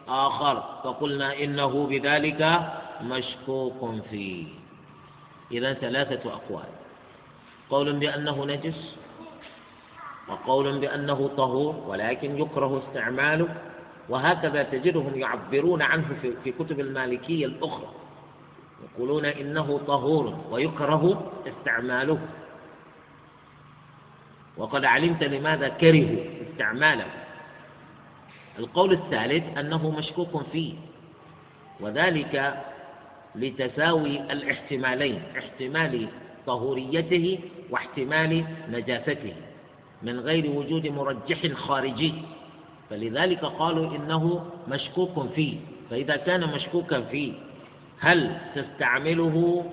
آخر. 0.08 0.64
فقلنا 0.84 1.44
إنه 1.44 1.88
بذلك 1.88 2.60
مشكوك 3.02 4.04
فيه. 4.10 4.48
إذا 5.52 5.74
ثلاثة 5.74 6.34
أقوال. 6.34 6.70
قول 7.70 7.94
بأنه 7.94 8.46
نجس 8.46 8.96
وقول 10.28 10.80
بأنه 10.80 11.30
طهور 11.38 11.76
ولكن 11.88 12.42
يكره 12.42 12.84
استعماله 12.88 13.48
وهكذا 14.10 14.64
تجدهم 14.64 15.20
يعبرون 15.20 15.82
عنه 15.82 16.06
في 16.44 16.52
كتب 16.52 16.80
المالكية 16.80 17.46
الأخرى. 17.46 18.05
يقولون 18.84 19.26
إنه 19.26 19.80
طهور 19.88 20.40
ويكره 20.52 21.32
استعماله. 21.48 22.20
وقد 24.58 24.86
علمت 24.86 25.24
لماذا 25.24 25.68
كرهوا 25.68 26.24
استعماله. 26.50 27.06
القول 28.60 28.94
الثالث 28.94 29.58
أنه 29.58 29.92
مشكوك 29.92 30.46
فيه 30.52 30.74
وذلك 31.80 32.64
لتساوي 33.36 34.20
الاحتمالين 34.32 35.22
احتمال 35.38 36.08
طهوريته 36.48 37.40
واحتمال 37.70 38.46
نجاسته 38.70 39.34
من 40.04 40.20
غير 40.20 40.52
وجود 40.52 40.88
مرجح 40.88 41.48
خارجي. 41.54 42.14
فلذلك 42.90 43.46
قالوا 43.46 43.96
إنه 43.96 44.46
مشكوك 44.68 45.34
فيه. 45.36 45.58
فإذا 45.90 46.16
كان 46.16 46.48
مشكوكا 46.48 47.02
فيه 47.02 47.34
هل 48.00 48.38
تستعمله 48.56 49.66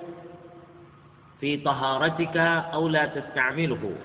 في 1.41 1.57
طهارتك 1.57 2.37
أو 2.73 2.87
لا 2.87 3.05
تستعمله؟ 3.05 3.95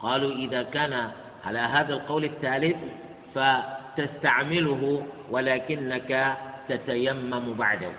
قالوا 0.00 0.32
إذا 0.32 0.62
كان 0.62 1.10
على 1.44 1.58
هذا 1.58 1.92
القول 1.94 2.24
الثالث 2.24 2.76
فتستعمله 3.34 5.06
ولكنك 5.30 6.36
تتيمم 6.68 7.54
بعده. 7.54 7.92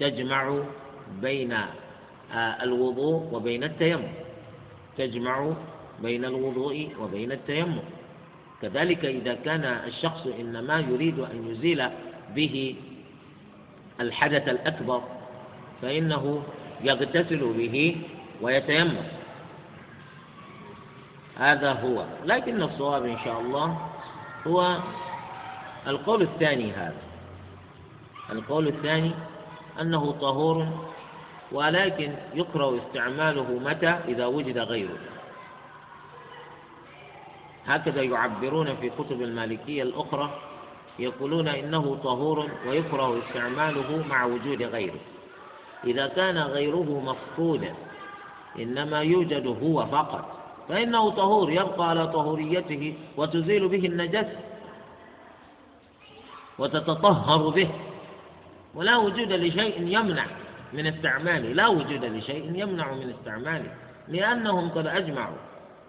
تجمع 0.00 0.58
بين 1.22 1.52
آه، 2.34 2.62
الوضوء 2.62 3.28
وبين 3.34 3.64
التيمم. 3.64 4.08
تجمع 4.98 5.52
بين 6.02 6.24
الوضوء 6.24 6.90
وبين 7.00 7.32
التيمم. 7.32 7.78
كذلك 8.62 9.04
إذا 9.04 9.34
كان 9.34 9.64
الشخص 9.64 10.26
إنما 10.40 10.80
يريد 10.80 11.18
أن 11.18 11.48
يزيل 11.50 11.88
به 12.34 12.76
الحدث 14.00 14.48
الأكبر 14.48 15.02
فإنه 15.82 16.42
يغتسل 16.80 17.52
به 17.52 17.96
ويتيمم. 18.40 19.02
هذا 21.36 21.72
هو. 21.72 22.04
لكن 22.24 22.62
الصواب 22.62 23.04
إن 23.04 23.18
شاء 23.24 23.40
الله 23.40 23.90
هو 24.46 24.78
القول 25.86 26.22
الثاني 26.22 26.72
هذا. 26.72 27.02
القول 28.32 28.68
الثاني 28.68 29.12
أنه 29.80 30.12
طهور 30.12 30.68
ولكن 31.52 32.14
يكره 32.34 32.78
استعماله 32.78 33.60
متى؟ 33.64 33.98
إذا 34.08 34.26
وجد 34.26 34.58
غيره. 34.58 34.98
هكذا 37.66 38.02
يعبرون 38.02 38.76
في 38.76 38.90
كتب 38.90 39.22
المالكية 39.22 39.82
الأخرى 39.82 40.51
يقولون 40.98 41.48
إنه 41.48 41.98
طهور 42.04 42.50
ويكره 42.68 43.18
استعماله 43.18 44.04
مع 44.08 44.24
وجود 44.24 44.62
غيره. 44.62 45.00
إذا 45.84 46.06
كان 46.06 46.38
غيره 46.38 47.00
مفقودا 47.04 47.74
إنما 48.58 49.00
يوجد 49.02 49.46
هو 49.62 49.86
فقط. 49.86 50.38
فإنه 50.68 51.10
طهور 51.10 51.50
يبقى 51.52 51.88
على 51.90 52.06
طهوريته 52.06 52.94
وتزيل 53.16 53.68
به 53.68 53.86
النجس 53.86 54.26
وتتطهر 56.58 57.48
به. 57.48 57.68
ولا 58.74 58.96
وجود 58.96 59.32
لشيء 59.32 59.82
يمنع 59.82 60.26
من 60.72 60.86
استعماله 60.86 61.52
لا 61.52 61.68
وجود 61.68 62.04
لشيء 62.04 62.52
يمنع 62.54 62.92
من 62.92 63.14
استعماله 63.18 63.74
لأنهم 64.08 64.70
قد 64.70 64.86
أجمعوا 64.86 65.36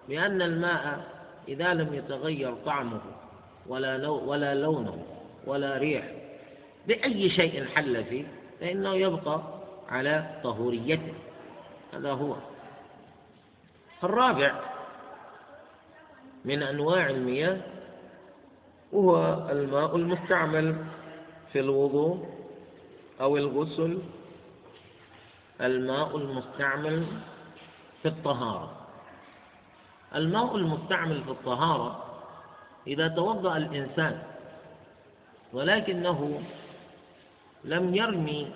بأن 0.08 0.42
الماء 0.42 1.04
إذا 1.48 1.74
لم 1.74 1.94
يتغير 1.94 2.54
طعمه 2.66 3.00
ولا 3.66 3.98
لو 3.98 4.30
ولا 4.30 4.54
لونه 4.54 5.02
ولا 5.46 5.78
ريح 5.78 6.12
بأي 6.86 7.30
شيء 7.30 7.64
حل 7.64 8.04
فيه 8.04 8.24
فإنه 8.60 8.94
يبقى 8.94 9.42
على 9.88 10.40
طهوريته. 10.44 11.14
هذا 11.94 12.12
هو. 12.12 12.36
الرابع 14.04 14.60
من 16.44 16.62
أنواع 16.62 17.10
المياه 17.10 17.60
هو 18.94 19.16
الماء 19.50 19.96
المستعمل 19.96 20.76
في 21.52 21.60
الوضوء 21.60 22.28
أو 23.20 23.36
الغسل 23.36 23.98
الماء 25.60 26.16
المستعمل 26.16 27.06
في 28.02 28.08
الطهارة. 28.08 28.72
الماء 30.14 30.56
المستعمل 30.56 31.24
في 31.24 31.30
الطهارة 31.30 32.03
إذا 32.86 33.08
توضأ 33.08 33.56
الإنسان 33.56 34.22
ولكنه 35.52 36.42
لم 37.64 37.94
يرمي 37.94 38.52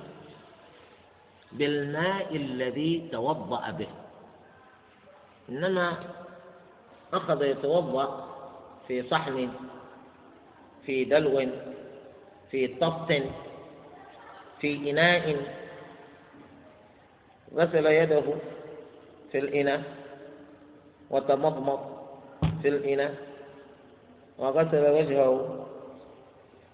بالماء 1.53 2.37
الذي 2.37 3.09
توضأ 3.12 3.71
به. 3.71 3.88
إنما 5.49 5.97
أخذ 7.12 7.43
يتوضأ 7.43 8.29
في 8.88 9.03
صحن 9.09 9.49
في 10.87 11.05
دلو 11.05 11.49
في 12.51 12.67
طبط 12.67 13.12
في 14.61 14.91
إناء. 14.91 15.37
غسل 17.55 17.87
يده 17.87 18.27
في 19.33 19.38
الإناء 19.38 19.83
وتمضمض 21.11 21.81
في 22.62 22.69
الإناء. 22.69 23.14
وغسل 24.38 24.90
وجهه 24.90 25.66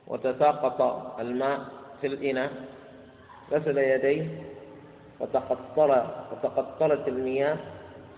وتساقط 0.07 0.81
الماء 1.21 1.61
في 2.01 2.07
الإناء 2.07 2.53
غسل 3.53 3.79
يديه 3.79 4.43
وتقطر 5.21 6.07
وتقطرت 6.33 7.09
المياه 7.09 7.57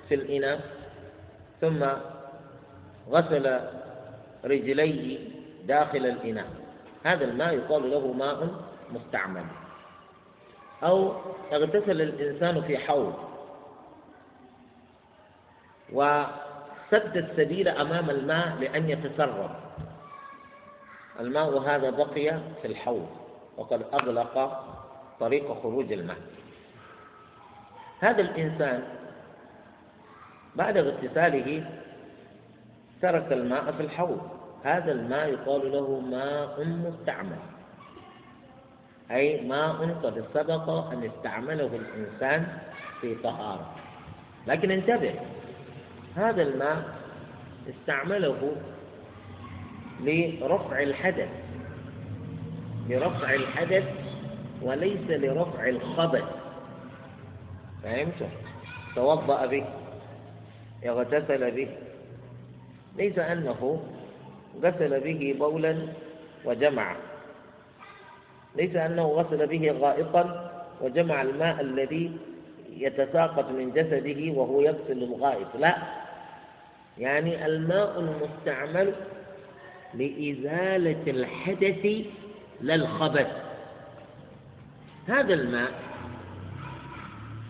في 0.08 0.14
الإناء 0.14 0.60
ثم 1.60 1.86
غسل 3.10 3.60
رجليه 4.44 5.18
داخل 5.64 6.06
الإناء. 6.06 6.46
هذا 7.04 7.24
الماء 7.24 7.54
يقال 7.54 7.90
له 7.90 8.12
ماء 8.12 8.48
مستعمل. 8.92 9.44
أو 10.82 11.12
اغتسل 11.52 12.02
الإنسان 12.02 12.62
في 12.62 12.78
حوض. 12.78 13.14
وسد 16.86 17.16
السبيل 17.16 17.68
أمام 17.68 18.10
الماء 18.10 18.56
لأن 18.60 18.90
يتسرب. 18.90 19.50
الماء 21.20 21.58
هذا 21.58 21.90
بقي 21.90 22.40
في 22.62 22.64
الحوض 22.68 23.08
وقد 23.56 23.82
أغلق 23.94 24.64
طريق 25.20 25.62
خروج 25.62 25.92
الماء. 25.92 26.16
هذا 28.00 28.20
الإنسان 28.20 28.82
بعد 30.56 30.76
اغتساله 30.76 31.64
ترك 33.02 33.32
الماء 33.32 33.72
في 33.72 33.82
الحوض. 33.82 34.30
هذا 34.64 34.92
الماء 34.92 35.28
يقال 35.28 35.72
له 35.72 36.00
ماء 36.00 36.64
مستعمل 36.64 37.38
أي 39.10 39.40
ماء 39.40 39.98
قد 40.02 40.24
سبق 40.34 40.70
أن 40.70 41.10
استعمله 41.16 41.70
الإنسان 41.76 42.58
في 43.00 43.14
طهارة. 43.14 43.74
لكن 44.46 44.70
انتبه 44.70 45.14
هذا 46.16 46.42
الماء 46.42 46.84
استعمله 47.68 48.52
لرفع 50.00 50.82
الحدث 50.82 51.28
لرفع 52.88 53.34
الحدث 53.34 53.84
وليس 54.62 55.10
لرفع 55.10 55.68
الخبث. 55.68 56.24
فهمت؟ 57.82 58.28
توضأ 58.94 59.46
به 59.46 59.64
اغتسل 60.86 61.50
به. 61.50 61.68
ليس 62.96 63.18
أنه 63.18 63.82
غسل 64.62 65.00
به 65.00 65.36
بولا 65.38 65.88
وجمع. 66.44 66.96
ليس 68.56 68.76
أنه 68.76 69.06
غسل 69.06 69.46
به 69.46 69.72
غائطا 69.80 70.52
وجمع 70.80 71.22
الماء 71.22 71.60
الذي 71.60 72.12
يتساقط 72.76 73.50
من 73.50 73.72
جسده 73.72 74.32
وهو 74.40 74.60
يغسل 74.60 75.02
الغائط. 75.02 75.56
لا 75.58 76.05
يعني 76.98 77.46
الماء 77.46 78.00
المستعمل 78.00 78.94
لإزالة 79.94 81.02
الحدث 81.10 82.06
لا 82.60 82.74
الخبث 82.74 83.26
هذا 85.08 85.34
الماء 85.34 85.70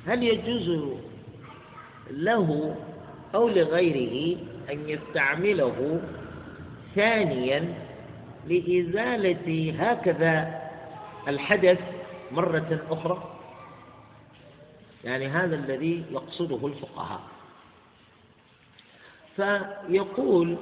هل 0.06 0.22
يجوز 0.22 0.94
له 2.11 2.76
أو 3.35 3.48
لغيره 3.48 4.38
أن 4.70 4.88
يستعمله 4.88 6.00
ثانيا 6.94 7.74
لإزالة 8.48 9.74
هكذا 9.78 10.61
الحدث 11.28 11.78
مرة 12.32 12.80
أخرى؟ 12.90 13.32
يعني 15.04 15.28
هذا 15.28 15.54
الذي 15.54 16.04
يقصده 16.11 16.66
الفقهاء. 16.66 17.20
فيقول 19.37 20.57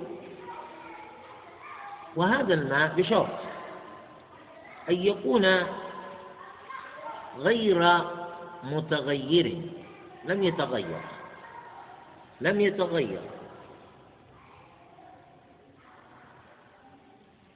وهذا 2.16 2.54
الماء 2.54 2.94
بشرط 2.96 3.28
أن 4.88 4.94
يكون 4.94 5.46
غير 7.38 8.00
متغير 8.64 9.60
لم 10.24 10.42
يتغير 10.42 11.00
لم 12.40 12.60
يتغير. 12.60 13.20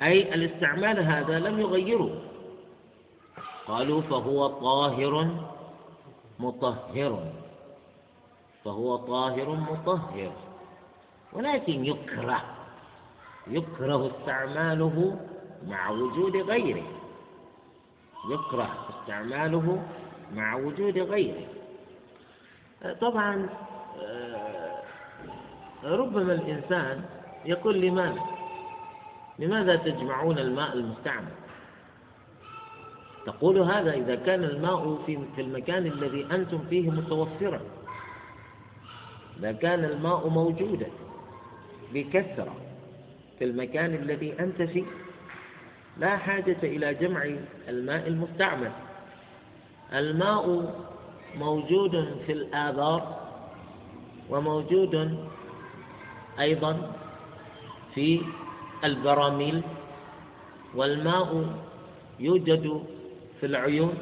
أي 0.03 0.35
الاستعمال 0.35 0.99
هذا 1.01 1.39
لم 1.39 1.61
يغيره. 1.61 2.23
قالوا 3.67 4.03
فهو 4.03 4.47
طاهر 4.47 5.37
مطهر 6.39 7.33
فهو 8.65 8.97
طاهر 8.97 9.49
مطهر. 9.51 10.33
ولكن 11.33 11.85
يكره 11.85 12.45
يكره 13.47 14.11
استعماله 14.17 15.21
مع 15.67 15.91
وجود 15.91 16.37
غيره. 16.37 16.83
يكره 18.31 18.71
استعماله 18.91 19.83
مع 20.35 20.55
وجود 20.57 20.99
غيره. 20.99 21.47
طبعا 23.01 23.49
آه، 24.03 24.83
ربما 25.85 26.33
الإنسان 26.33 27.05
يقول 27.45 27.81
لماذا؟ 27.81 28.23
لماذا 29.38 29.77
تجمعون 29.77 30.38
الماء 30.38 30.73
المستعمل؟ 30.73 31.33
تقول 33.27 33.59
هذا 33.59 33.93
إذا 33.93 34.14
كان 34.14 34.45
الماء 34.45 34.99
في 35.07 35.19
في 35.37 35.41
المكان 35.41 35.87
الذي 35.87 36.27
أنتم 36.31 36.59
فيه 36.71 36.91
متوفرا 36.91 37.61
إذا 39.38 39.53
كان 39.53 39.85
الماء 39.85 40.29
موجودا. 40.29 40.87
بكثرة 41.94 42.55
في 43.38 43.44
المكان 43.44 43.94
الذي 43.94 44.40
أنت 44.40 44.62
فيه. 44.62 44.85
لا 45.98 46.16
حاجة 46.16 46.57
إلى 46.62 46.94
جمع 46.94 47.31
الماء 47.68 48.09
المستعمل. 48.09 48.70
الماء 49.92 50.74
موجود 51.38 52.22
في 52.27 52.33
الآبار 52.33 53.18
وموجود 54.31 55.18
أيضا 56.40 56.92
في 57.94 58.20
البراميل 58.85 59.62
والماء 60.74 61.46
يوجد 62.20 62.83
في 63.40 63.46
العيون 63.46 63.94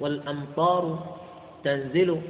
والأمطار 0.00 1.16
تنزل. 1.64 2.20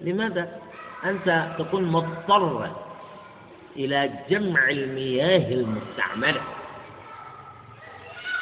لماذا؟ 0.00 0.60
أنت 1.04 1.54
تكون 1.58 1.84
مضطرا 1.84 2.85
إلى 3.76 4.10
جمع 4.30 4.70
المياه 4.70 5.52
المستعملة. 5.52 6.40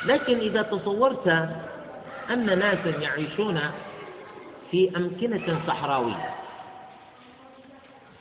لكن 0.04 0.38
إذا 0.38 0.62
تصورت 0.62 1.28
أن 2.30 2.58
ناسا 2.58 2.88
يعيشون 2.88 3.60
في 4.70 4.96
أمكنة 4.96 5.60
صحراوية 5.66 6.34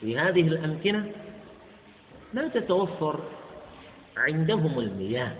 في 0.00 0.18
هذه 0.18 0.40
الأمكنة 0.40 1.12
لا 2.34 2.48
تتوفر 2.48 3.20
عندهم 4.16 4.78
المياه. 4.78 5.32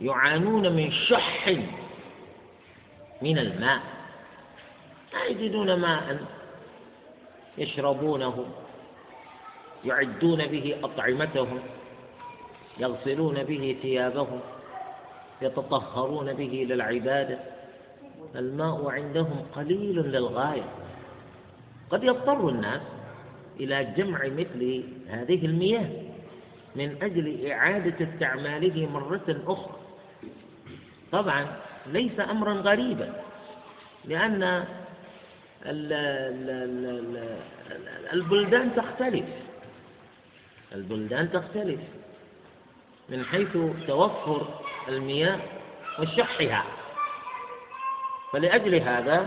يعانون 0.00 0.72
من 0.72 0.92
شح 0.92 1.48
من 3.22 3.38
الماء. 3.38 3.80
لا 5.12 5.24
يجدون 5.24 5.74
ماء 5.74 6.26
يشربونه. 7.58 8.46
يعدون 9.84 10.46
به 10.46 10.76
أطعمتهم 10.84 11.60
يغسلون 12.78 13.42
به 13.42 13.76
ثيابهم 13.82 14.40
يتطهرون 15.42 16.32
به 16.32 16.66
للعبادة 16.70 17.38
الماء 18.34 18.90
عندهم 18.90 19.46
قليل 19.56 19.96
للغاية. 19.96 20.68
قد 21.90 22.04
يضطر 22.04 22.48
الناس 22.48 22.82
إلى 23.60 23.84
جمع 23.84 24.26
مثل 24.26 24.84
هذه 25.08 25.46
المياه 25.46 25.90
من 26.76 27.02
أجل 27.02 27.46
إعادة 27.50 28.06
استعماله 28.06 28.88
مرة 28.92 29.36
أخرى. 29.46 29.76
طبعا 31.12 31.46
ليس 31.86 32.20
أمرا 32.20 32.54
غريبا 32.54 33.12
لأن 34.04 34.64
البلدان 38.12 38.74
تختلف. 38.76 39.24
البلدان 40.74 41.32
تختلف 41.32 41.80
من 43.08 43.24
حيث 43.24 43.56
توفر 43.86 44.46
المياه 44.88 45.38
وشحها. 45.98 46.64
فلأجل 48.32 48.74
هذا 48.74 49.26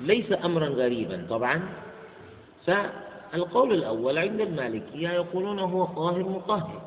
ليس 0.00 0.32
أمرا 0.44 0.66
غريبا. 0.66 1.26
طبعا 1.30 1.68
فالقول 2.66 3.72
الأول 3.72 4.18
عند 4.18 4.40
المالكية 4.40 5.08
يقولون 5.08 5.58
هو 5.58 5.84
طاهر 5.84 6.18
مطهر. 6.18 6.82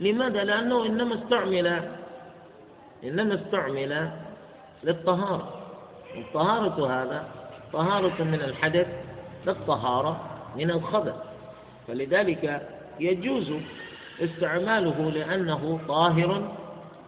لماذا؟ 0.00 0.44
لأنه 0.44 0.86
إنما 0.86 1.14
استعمل 1.14 1.90
إنما 3.04 3.34
استعمل 3.34 4.10
للطهارة. 4.84 5.62
الطهارة 6.14 7.02
هذا 7.02 7.28
طهارة 7.72 8.22
من 8.22 8.42
الحدث 8.42 8.86
للطهارة 9.46 10.20
من 10.56 10.70
الخبث. 10.70 11.25
فلذلك 11.88 12.68
يجوز 13.00 13.52
استعماله 14.20 15.10
لأنه 15.10 15.80
طاهر 15.88 16.50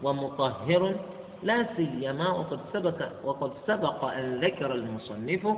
ومطهر 0.02 0.94
لا 1.42 1.66
سيما 1.76 2.28
وقد 2.30 2.60
سبق 2.72 3.08
وقد 3.24 3.50
سبق 3.66 4.04
أن 4.04 4.40
ذكر 4.44 4.74
المصنف 4.74 5.48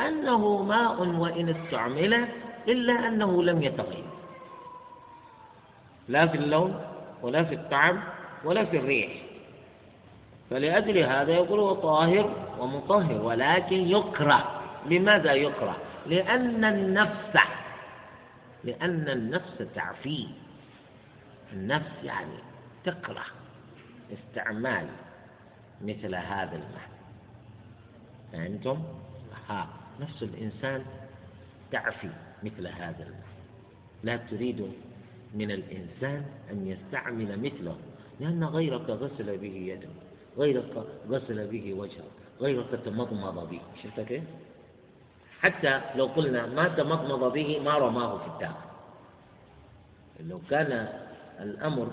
أنه 0.00 0.62
ماء 0.62 1.02
وإن 1.08 1.48
استعمل 1.48 2.28
إلا 2.68 3.08
أنه 3.08 3.42
لم 3.42 3.62
يتغير. 3.62 4.04
لا 6.08 6.26
في 6.26 6.36
اللون 6.36 6.80
ولا 7.22 7.44
في 7.44 7.54
الطعم 7.54 8.00
ولا 8.44 8.64
في 8.64 8.76
الريح. 8.76 9.12
فلأجل 10.50 10.98
هذا 10.98 11.32
يقول 11.32 11.76
طاهر 11.76 12.30
ومطهر 12.60 13.22
ولكن 13.22 13.76
يكره. 13.76 14.60
لماذا 14.86 15.32
يكره؟ 15.32 15.76
لأن 16.06 16.64
النفس 16.64 17.36
لأن 18.64 19.08
النفس 19.08 19.64
تعفيه 19.74 20.26
النفس 21.52 22.04
يعني 22.04 22.38
تكره 22.84 23.24
استعمال 24.12 24.88
مثل 25.82 26.14
هذا 26.14 26.56
الماء 26.56 26.90
فهمتم؟ 28.32 28.82
ها 29.48 29.68
نفس 30.00 30.22
الإنسان 30.22 30.84
تعفي 31.72 32.10
مثل 32.42 32.66
هذا 32.66 33.02
الماء 33.02 33.32
لا 34.02 34.16
تريد 34.16 34.72
من 35.34 35.50
الإنسان 35.50 36.24
أن 36.50 36.66
يستعمل 36.66 37.40
مثله 37.40 37.76
لأن 38.20 38.44
غيرك 38.44 38.90
غسل 38.90 39.38
به 39.38 39.54
يده 39.54 39.88
غيرك 40.38 40.86
غسل 41.08 41.46
به 41.46 41.74
وجهه 41.74 42.04
غيرك 42.40 42.80
تمضمض 42.84 43.50
به 43.50 43.60
شفت 43.82 44.00
كيف؟ 44.00 44.22
حتى 45.42 45.80
لو 45.94 46.06
قلنا 46.06 46.46
ما 46.46 46.68
تمضمض 46.68 47.32
به 47.32 47.60
ما 47.60 47.78
رماه 47.78 48.18
في 48.18 48.26
الداخل 48.26 48.72
لو 50.20 50.40
كان 50.50 50.88
الأمر 51.40 51.92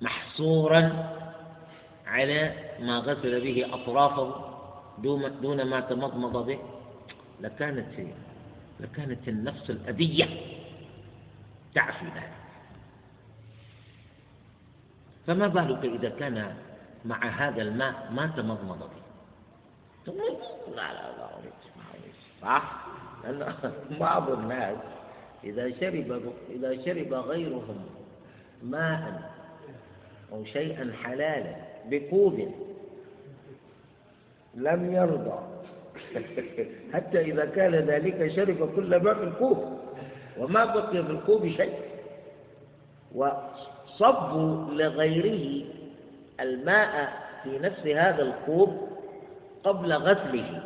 محصورا 0.00 0.82
على 2.06 2.54
ما 2.80 2.98
غسل 2.98 3.40
به 3.40 3.74
أطرافه 3.74 4.28
دون 5.42 5.62
ما 5.62 5.80
تمضمض 5.80 6.46
به 6.46 6.58
لكانت 7.40 7.94
لكانت 8.80 9.28
النفس 9.28 9.70
الأبية 9.70 10.28
تعفي 11.74 12.04
ذلك. 12.04 12.32
فما 15.26 15.46
بالك 15.46 15.84
إذا 15.84 16.08
كان 16.08 16.56
مع 17.04 17.28
هذا 17.28 17.62
الماء 17.62 18.08
ما 18.12 18.26
تمضمض 18.36 18.78
به 18.78 19.08
لا 20.76 20.92
لا 20.92 21.16
لا 21.18 21.28
صح؟ 22.42 22.86
لأن 23.24 23.54
بعض 24.00 24.30
الناس. 24.30 24.76
إذا 25.44 25.70
شرب 25.80 26.32
إذا 26.50 26.84
شرب 26.84 27.14
غيرهم 27.14 27.86
ماء 28.62 29.30
أو 30.32 30.44
شيئا 30.44 30.92
حلالا 31.02 31.56
بكوب 31.90 32.54
لم 34.54 34.92
يرضى. 34.92 35.38
حتى 36.94 37.20
إذا 37.20 37.44
كان 37.44 37.74
ذلك 37.74 38.32
شرب 38.36 38.74
كل 38.76 38.96
ما 39.02 39.14
في 39.14 39.22
الكوب 39.24 39.78
وما 40.38 40.64
بقي 40.64 41.04
في 41.04 41.10
الكوب 41.10 41.48
شيء. 41.48 41.78
وصبوا 43.14 44.70
لغيره 44.74 45.64
الماء 46.40 47.12
في 47.44 47.58
نفس 47.58 47.86
هذا 47.86 48.22
الكوب 48.22 48.88
قبل 49.64 49.92
غسله. 49.92 50.62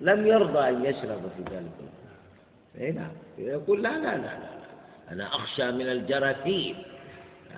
لم 0.00 0.26
يرضى 0.26 0.68
أن 0.68 0.84
يشرب 0.84 1.20
في 1.36 1.42
ذلك 1.54 1.72
الكوب 1.80 2.96
نعم. 2.96 3.10
يقول 3.38 3.82
لا 3.82 3.98
لا 3.98 4.16
لا 4.16 4.16
لا 4.16 4.48
أنا 5.12 5.26
أخشى 5.26 5.70
من 5.70 5.88
الجراثيم. 5.88 6.76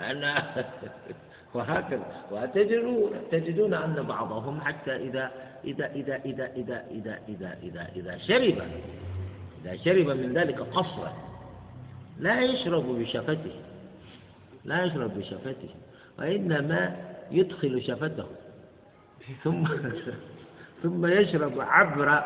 أنا 0.01 0.65
وهكذا. 1.55 2.25
وتجدون 2.31 3.11
تجدون 3.31 3.75
أن 3.75 4.03
بعضهم 4.09 4.61
حتى 4.61 4.97
إذا 4.97 5.31
إذا 5.65 5.87
إذا 5.87 6.17
إذا 6.25 6.53
إذا 6.57 6.85
إذا 6.91 7.19
إذا 7.29 7.59
إذا 7.63 7.89
إذا 7.97 8.19
شرب 8.19 8.63
إذا 9.65 9.77
شرب 9.77 10.07
من 10.07 10.33
ذلك 10.33 10.61
قصرا 10.61 11.13
لا 12.19 12.41
يشرب 12.41 12.99
بشفته 12.99 13.53
لا 14.65 14.85
يشرب 14.85 15.19
بشفته 15.19 15.69
وإنما 16.19 16.97
يدخل 17.31 17.83
شفته. 17.83 18.27
ثم 19.45 19.67
ثم 20.83 21.07
يشرب 21.07 21.61
عبر 21.61 22.23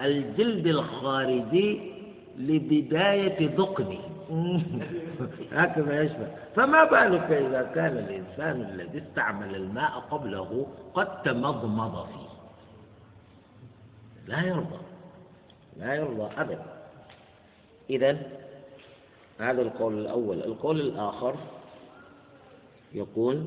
الجلد 0.00 0.66
الخارجي 0.66 1.92
لبداية 2.38 3.50
ذقنه 3.56 3.98
هكذا 5.52 6.02
يشبه 6.02 6.28
فما 6.56 6.84
بالك 6.84 7.30
إذا 7.32 7.62
كان 7.74 7.96
الإنسان 7.96 8.60
الذي 8.60 8.98
استعمل 8.98 9.54
الماء 9.54 9.90
قبله 10.10 10.66
قد 10.94 11.22
تمضمض 11.22 12.06
فيه. 12.06 12.34
لا 14.26 14.40
يرضى. 14.46 14.78
لا 15.76 15.94
يرضى 15.94 16.30
أبدا. 16.40 16.66
إذا 17.90 18.18
هذا 19.38 19.62
القول 19.62 19.98
الأول. 19.98 20.38
القول 20.38 20.80
الآخر 20.80 21.34
يقول 22.94 23.44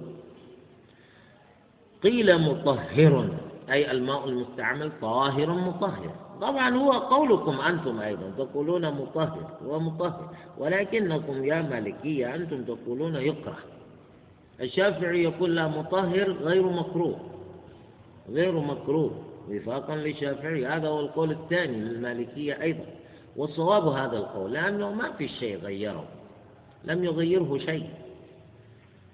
قيل 2.03 2.41
مطهر 2.41 3.29
أي 3.71 3.91
الماء 3.91 4.29
المستعمل 4.29 4.91
طاهر 5.01 5.51
مطهر. 5.51 6.12
طبعا 6.41 6.75
هو 6.75 6.91
قولكم 6.91 7.62
أنتم 7.62 7.99
أيضا 7.99 8.31
تقولون 8.38 8.89
مطهر 8.91 9.57
هو 9.65 9.79
مطهر. 9.79 10.29
ولكنكم 10.57 11.45
يا 11.45 11.62
مالكية 11.62 12.36
أنتم 12.36 12.63
تقولون 12.63 13.15
يكره. 13.15 13.57
الشافعي 14.62 15.23
يقول 15.23 15.55
لا 15.55 15.67
مطهر 15.67 16.31
غير 16.31 16.69
مكروه. 16.69 17.19
غير 18.29 18.60
مكروه 18.60 19.12
وفاقا 19.49 19.95
للشافعي. 19.95 20.65
هذا 20.65 20.88
هو 20.88 20.99
القول 20.99 21.31
الثاني 21.31 21.77
للمالكية 21.77 22.62
أيضا. 22.62 22.86
والصواب 23.36 23.88
هذا 23.88 24.17
القول 24.17 24.53
لأنه 24.53 24.93
ما 24.93 25.12
في 25.12 25.27
شيء 25.27 25.57
غيره. 25.57 26.03
لم 26.86 27.03
يغيره 27.03 27.57
شيء. 27.57 27.89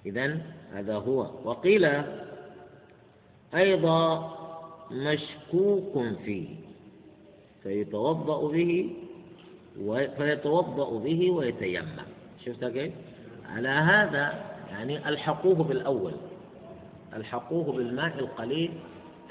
إذا 0.05 0.37
هذا 0.73 0.95
هو. 0.95 1.27
وقيل 1.45 2.03
أيضا 3.55 4.33
مشكوك 4.91 5.93
فيه 6.25 6.47
فيتوضأ 7.63 8.51
به 8.51 8.89
فيتوضأ 10.17 10.99
به 10.99 11.31
ويتيمم. 11.31 11.97
شفت 12.45 12.65
كيف؟ 12.65 12.93
على 13.49 13.69
هذا 13.69 14.43
يعني 14.69 15.09
ألحقوه 15.09 15.55
بالأول. 15.55 16.13
ألحقوه 17.15 17.73
بالماء 17.73 18.19
القليل 18.19 18.71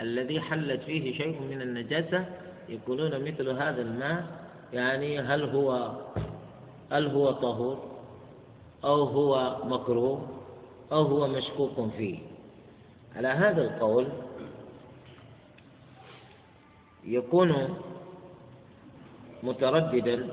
الذي 0.01 0.41
حلت 0.41 0.83
فيه 0.83 1.19
شيء 1.19 1.41
من 1.51 1.63
النجاسة. 1.63 2.25
يقولون 2.69 3.25
مثل 3.25 3.49
هذا 3.49 3.83
الماء 3.83 4.27
يعني 4.73 5.21
هل 5.21 5.43
هو 5.43 5.93
هل 6.91 7.07
هو 7.07 7.31
طهور 7.31 7.79
أو 8.85 9.03
هو 9.05 9.57
مكروه 9.65 10.29
أو 10.93 11.03
هو 11.03 11.29
مشكوك 11.29 11.91
فيه. 11.99 12.32
على 13.17 13.29
هذا 13.29 13.63
القول 13.63 14.09
يكون 17.05 17.79
مترددا 19.43 20.29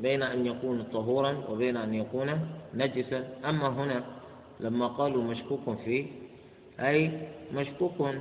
بين 0.00 0.22
أن 0.22 0.46
يكون 0.46 0.82
طهورا 0.92 1.44
وبين 1.50 1.76
أن 1.76 1.94
يكون 1.94 2.48
نجسا. 2.74 3.28
أما 3.44 3.68
هنا 3.68 4.04
لما 4.60 4.86
قالوا 4.86 5.22
مشكوك 5.22 5.78
فيه 5.84 6.06
أي 6.80 7.28
مشكوك 7.54 8.14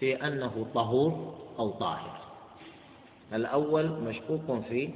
في 0.00 0.26
أنه 0.26 0.66
طهور 0.74 1.34
أو 1.58 1.70
طاهر. 1.70 2.20
الأول 3.32 3.88
مشكوك 3.88 4.62
فيه 4.68 4.90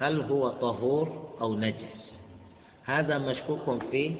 هل 0.00 0.20
هو 0.20 0.48
طهور 0.48 1.30
أو 1.40 1.54
نجس. 1.54 2.00
هذا 2.84 3.18
مشكوك 3.18 3.82
فيه 3.90 4.14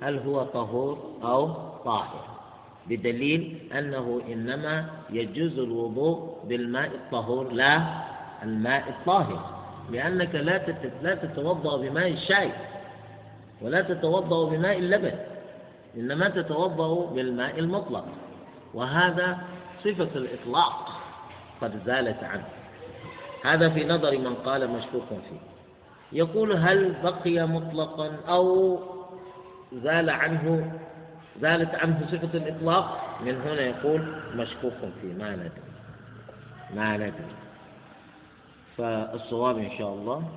هل 0.00 0.18
هو 0.18 0.42
طهور 0.42 0.98
أو 1.22 1.52
طاهر. 1.84 2.31
بدليل 2.88 3.58
أنه 3.78 4.22
إنما 4.32 4.86
يجوز 5.10 5.58
الوضوء 5.58 6.36
بالماء 6.44 6.86
الطهور 6.86 7.52
لا 7.52 7.82
الماء 8.42 8.88
الطاهر 8.88 9.62
لأنك 9.90 10.34
لا 10.34 10.66
لا 11.02 11.14
تتوضأ 11.14 11.76
بماء 11.76 12.08
الشاي 12.10 12.50
ولا 13.62 13.82
تتوضأ 13.82 14.50
بماء 14.50 14.78
اللبن 14.78 15.12
إنما 15.96 16.28
تتوضأ 16.28 17.10
بالماء 17.10 17.58
المطلق. 17.58 18.04
وهذا 18.74 19.38
صفة 19.84 20.08
الإطلاق 20.16 20.88
قد 21.60 21.80
زالت 21.86 22.24
عنه. 22.24 22.44
هذا 23.44 23.68
في 23.68 23.84
نظر 23.84 24.18
من 24.18 24.34
قال 24.34 24.70
مشكوك 24.70 25.08
فيه. 25.08 25.40
يقول 26.12 26.52
هل 26.52 26.94
بقي 27.02 27.48
مطلقا 27.48 28.10
أو 28.28 28.78
زال 29.72 30.10
عنه 30.10 30.72
زالت 31.40 31.74
عنه 31.74 32.06
صفة 32.12 32.38
الإطلاق؟ 32.38 33.18
من 33.20 33.40
هنا 33.40 33.60
يقول 33.60 34.00
مشكوك 34.34 34.72
فيه 35.02 35.12
ما 35.18 35.36
ندري. 35.36 35.62
ما 36.74 36.96
ندري. 36.96 37.34
فالصواب 38.76 39.58
إن 39.58 39.78
شاء 39.78 39.88
الله 39.94 40.28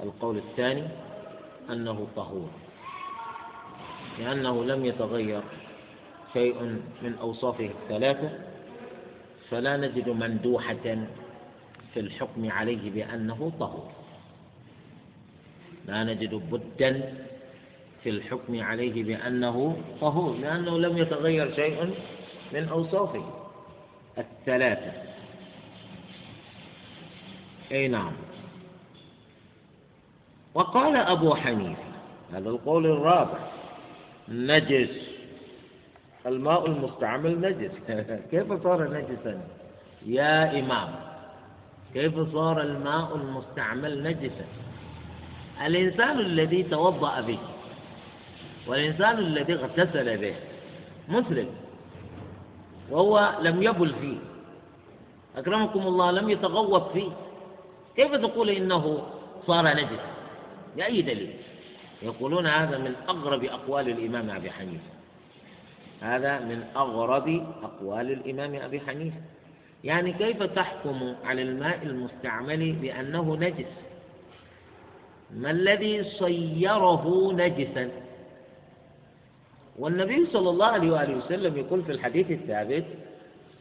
القول 0.00 0.36
الثاني 0.38 0.84
أنه 1.70 2.06
طهور. 2.16 2.50
لأنه 4.18 4.64
لم 4.64 4.84
يتغير 4.84 5.42
شيء 6.32 6.62
من 7.02 7.16
أوصافه 7.20 7.70
الثلاثة 7.82 8.30
فلا 9.50 9.76
نجد 9.76 10.08
مندوحة 10.08 11.06
في 11.94 12.00
الحكم 12.00 12.50
عليه 12.50 12.90
بأنه 12.90 13.52
طهور. 13.60 13.90
لا 15.86 16.04
نجد 16.04 16.34
بدا 16.34 17.14
في 18.06 18.10
الحكم 18.10 18.62
عليه 18.62 19.04
بأنه 19.04 19.76
طهور 20.00 20.36
لأنه 20.36 20.78
لم 20.78 20.98
يتغير 20.98 21.54
شيء 21.54 21.94
من 22.52 22.68
أوصافه. 22.68 23.24
الثلاثة. 24.18 24.92
أي 27.72 27.88
نعم. 27.88 28.12
وقال 30.54 30.96
أبو 30.96 31.34
حنيفة 31.34 31.82
هذا 32.32 32.48
القول 32.48 32.86
الرابع 32.86 33.38
نجس. 34.28 34.90
الماء 36.26 36.66
المستعمل 36.66 37.40
نجس. 37.40 37.72
كيف 38.30 38.62
صار 38.62 38.90
نجسا؟ 38.90 39.40
يا 40.06 40.58
إمام 40.58 40.94
كيف 41.94 42.32
صار 42.32 42.60
الماء 42.60 43.16
المستعمل 43.16 44.02
نجسا؟ 44.02 44.46
الإنسان 45.66 46.20
الذي 46.20 46.62
توضأ 46.62 47.20
به 47.20 47.38
والإنسان 48.66 49.18
الذي 49.18 49.54
اغتسل 49.54 50.16
به 50.18 50.34
مسلم 51.08 51.48
وهو 52.90 53.38
لم 53.40 53.62
يبل 53.62 53.94
فيه. 54.00 54.18
أكرمكم 55.36 55.80
الله 55.86 56.10
لم 56.10 56.30
يتغوط 56.30 56.92
فيه. 56.92 57.10
كيف 57.96 58.14
تقول 58.14 58.50
إنه 58.50 59.02
صار 59.46 59.68
نجسا؟ 59.68 60.10
بأي 60.76 61.02
دليل؟ 61.02 61.32
يقولون 62.02 62.46
هذا 62.46 62.78
من 62.78 62.94
أغرب 63.08 63.44
أقوال 63.44 63.88
الإمام 63.88 64.30
أبي 64.30 64.50
حنيفة. 64.50 64.90
هذا 66.00 66.38
من 66.38 66.64
أغرب 66.76 67.46
أقوال 67.62 68.12
الإمام 68.12 68.62
أبي 68.62 68.80
حنيفة. 68.80 69.20
يعني 69.84 70.12
كيف 70.12 70.42
تحكم 70.42 71.14
على 71.24 71.42
الماء 71.42 71.82
المستعمل 71.82 72.72
بأنه 72.72 73.36
نجس؟ 73.36 73.72
ما 75.30 75.50
الذي 75.50 76.04
صيره 76.04 77.32
نجسا؟ 77.32 77.90
والنبي 79.78 80.26
صلى 80.32 80.50
الله 80.50 80.66
عليه 80.66 80.90
وآله 80.90 81.16
وسلم 81.16 81.56
يقول 81.56 81.82
في 81.82 81.92
الحديث 81.92 82.30
الثابت 82.30 82.84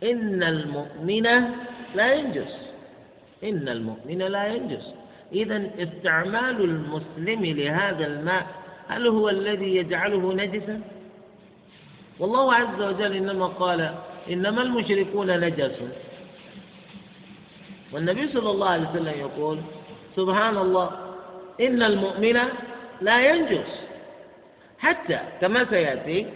إن 0.03 0.43
المؤمن 0.43 1.23
لا 1.95 2.13
ينجس. 2.13 2.53
إن 3.43 3.69
المؤمن 3.69 4.17
لا 4.17 4.47
ينجس. 4.47 4.93
إذا 5.33 5.69
استعمال 5.79 6.61
المسلم 6.61 7.45
لهذا 7.45 8.07
الماء 8.07 8.45
هل 8.87 9.07
هو 9.07 9.29
الذي 9.29 9.75
يجعله 9.75 10.33
نجسا؟ 10.33 10.81
والله 12.19 12.53
عز 12.53 12.81
وجل 12.81 13.15
إنما 13.15 13.47
قال 13.47 13.95
إنما 14.29 14.61
المشركون 14.61 15.39
نجس. 15.39 15.79
والنبي 17.93 18.27
صلى 18.27 18.49
الله 18.51 18.69
عليه 18.69 18.89
وسلم 18.89 19.19
يقول 19.19 19.57
سبحان 20.15 20.57
الله 20.57 20.89
إن 21.61 21.83
المؤمن 21.83 22.37
لا 23.01 23.29
ينجس. 23.29 23.84
حتى 24.79 25.19
كما 25.41 25.65
سيأتي 25.69 26.33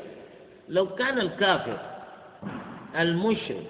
لو 0.69 0.95
كان 0.95 1.19
الكافر 1.19 1.77
المشرك 2.99 3.67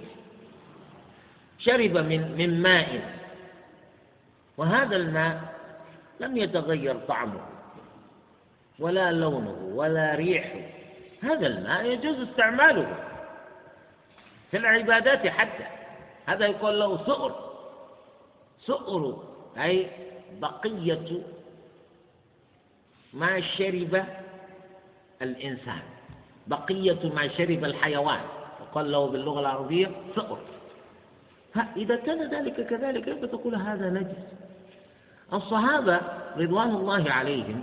شرب 1.59 1.97
من 1.97 2.37
من 2.37 2.61
ماء 2.61 3.01
وهذا 4.57 4.95
الماء 4.95 5.55
لم 6.19 6.37
يتغير 6.37 6.95
طعمه 6.95 7.41
ولا 8.79 9.11
لونه 9.11 9.71
ولا 9.75 10.15
ريحه. 10.15 10.59
هذا 11.23 11.47
الماء 11.47 11.85
يجوز 11.85 12.19
استعماله 12.29 12.95
في 14.51 14.57
العبادات 14.57 15.27
حتى. 15.27 15.65
هذا 16.25 16.45
يقول 16.45 16.79
له 16.79 17.05
سؤر. 17.05 17.49
سؤر 18.59 19.23
أي 19.57 19.87
بقية 20.41 21.21
ما 23.13 23.41
شرب 23.41 24.05
الإنسان. 25.21 25.81
بقية 26.47 27.09
ما 27.15 27.27
شرب 27.27 27.63
الحيوان. 27.63 28.21
يقال 28.61 28.91
له 28.91 29.07
باللغة 29.07 29.39
العربية 29.39 29.91
سؤر 30.15 30.37
إذا 31.77 31.95
كان 31.95 32.29
ذلك 32.29 32.67
كذلك 32.67 33.05
كيف 33.05 33.25
تقول 33.25 33.55
هذا 33.55 33.89
نجس؟ 33.89 34.17
الصحابة 35.33 35.99
رضوان 36.37 36.69
الله 36.69 37.11
عليهم 37.11 37.61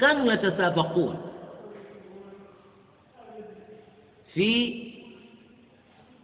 كانوا 0.00 0.32
يتسابقون 0.32 1.16
في 4.34 4.82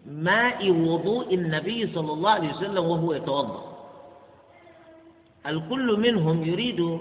ماء 0.07 0.71
وضوء 0.71 1.35
النبي 1.35 1.93
صلى 1.95 2.13
الله 2.13 2.31
عليه 2.31 2.53
وسلم 2.55 2.85
وهو 2.85 3.13
يتوضأ. 3.13 3.89
الكل 5.47 6.01
منهم 6.01 6.45
يريد 6.45 6.99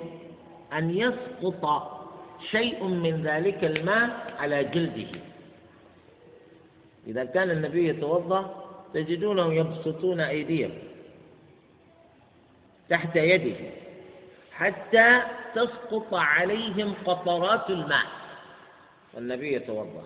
أن 0.73 0.89
يسقط 0.97 2.00
شيء 2.49 2.83
من 2.83 3.23
ذلك 3.23 3.63
الماء 3.63 4.33
على 4.39 4.63
جلده. 4.63 5.19
إذا 7.07 7.25
كان 7.25 7.51
النبي 7.51 7.87
يتوضأ 7.87 8.65
تجدونهم 8.93 9.51
يبسطون 9.51 10.19
أيديهم 10.19 10.71
تحت 12.89 13.15
يده 13.15 13.55
حتى 14.51 15.21
تسقط 15.55 16.13
عليهم 16.13 16.93
قطرات 17.05 17.69
الماء. 17.69 18.05
والنبي 19.13 19.53
يتوضأ. 19.53 20.03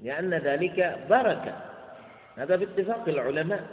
لأن 0.00 0.34
ذلك 0.34 1.06
بركة. 1.10 1.56
هذا 2.36 2.56
باتفاق 2.56 3.08
العلماء. 3.08 3.66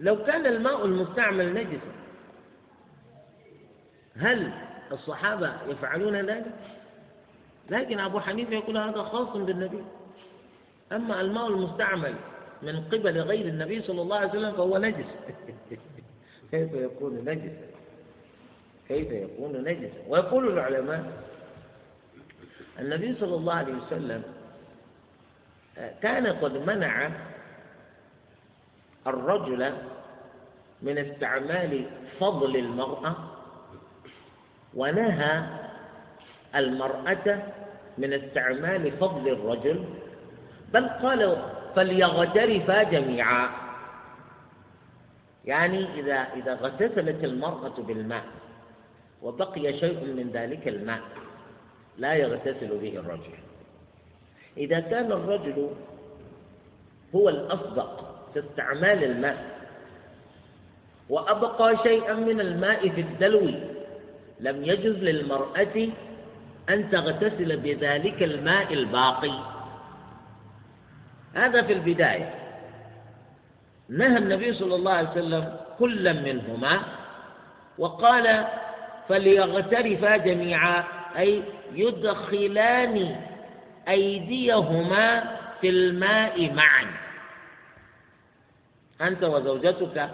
لو 0.00 0.24
كان 0.24 0.46
الماء 0.46 0.84
المستعمل 0.84 1.54
نجسا 1.54 1.99
هل 4.16 4.52
الصحابة 4.92 5.52
يفعلون 5.68 6.16
ذلك؟ 6.16 6.52
لكن 7.70 7.98
أبو 7.98 8.20
حنيفة 8.20 8.54
يقول 8.54 8.78
هذا 8.78 9.02
خاص 9.02 9.36
بالنبي 9.36 9.84
أما 10.92 11.20
الماء 11.20 11.46
المستعمل 11.48 12.14
من 12.62 12.84
قبل 12.84 13.20
غير 13.20 13.46
النبي 13.46 13.82
صلى 13.82 14.02
الله 14.02 14.16
عليه 14.16 14.28
وسلم 14.28 14.52
فهو 14.52 14.78
نجس 14.78 15.06
كيف 16.50 16.72
يكون 16.72 17.14
نجسا؟ 17.24 17.66
كيف 18.88 19.10
يكون 19.10 19.64
نجسا؟ 19.64 19.98
ويقول 20.08 20.52
العلماء 20.52 21.12
النبي 22.78 23.14
صلى 23.20 23.34
الله 23.34 23.54
عليه 23.54 23.74
وسلم 23.74 24.22
كان 26.02 26.26
قد 26.26 26.56
منع 26.56 27.10
الرجل 29.06 29.72
من 30.82 30.98
استعمال 30.98 31.84
فضل 32.20 32.56
المرأة 32.56 33.29
ونهى 34.74 35.42
المرأة 36.54 37.38
من 37.98 38.12
استعمال 38.12 38.92
فضل 38.92 39.28
الرجل 39.28 39.84
بل 40.72 40.88
قال 40.88 41.36
فليغترفا 41.76 42.82
جميعا. 42.82 43.48
يعني 45.44 46.00
إذا 46.00 46.14
إذا 46.36 46.52
اغتسلت 46.52 47.24
المرأة 47.24 47.74
بالماء 47.78 48.24
وبقي 49.22 49.78
شيء 49.78 50.04
من 50.04 50.30
ذلك 50.32 50.68
الماء 50.68 51.00
لا 51.98 52.14
يغتسل 52.14 52.78
به 52.78 52.96
الرجل. 52.98 53.34
إذا 54.56 54.80
كان 54.80 55.12
الرجل 55.12 55.70
هو 57.14 57.28
الأصدق 57.28 58.20
في 58.34 58.40
استعمال 58.40 59.04
الماء 59.04 59.60
وأبقى 61.08 61.76
شيئا 61.82 62.14
من 62.14 62.40
الماء 62.40 62.88
في 62.88 63.00
الدلو 63.00 63.50
لم 64.40 64.64
يجز 64.64 64.96
للمرأة 64.96 65.88
أن 66.68 66.90
تغتسل 66.90 67.56
بذلك 67.56 68.22
الماء 68.22 68.74
الباقي. 68.74 69.38
هذا 71.34 71.62
في 71.62 71.72
البداية. 71.72 72.34
نهى 73.88 74.18
النبي 74.18 74.54
صلى 74.54 74.74
الله 74.74 74.92
عليه 74.92 75.10
وسلم 75.10 75.56
كلا 75.78 76.12
منهما 76.12 76.80
وقال 77.78 78.46
فليغترفا 79.08 80.16
جميعا 80.16 80.84
أي 81.18 81.42
يدخلان 81.72 83.16
أيديهما 83.88 85.36
في 85.60 85.68
الماء 85.68 86.52
معا. 86.52 86.86
أنت 89.00 89.24
وزوجتك 89.24 90.10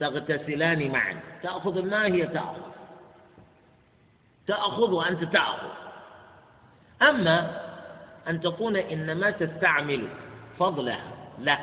تغتسلان 0.00 0.90
معا 0.90 1.20
تأخذ 1.42 1.78
الماء 1.78 2.12
هي 2.12 2.26
تأخذ. 2.26 2.69
تأخذ 4.46 4.90
وأنت 4.90 5.24
تأخذ. 5.24 5.68
أما 7.02 7.60
أن 8.28 8.40
تكون 8.40 8.76
إنما 8.76 9.30
تستعمل 9.30 10.08
فضلها 10.58 11.12
لا. 11.38 11.58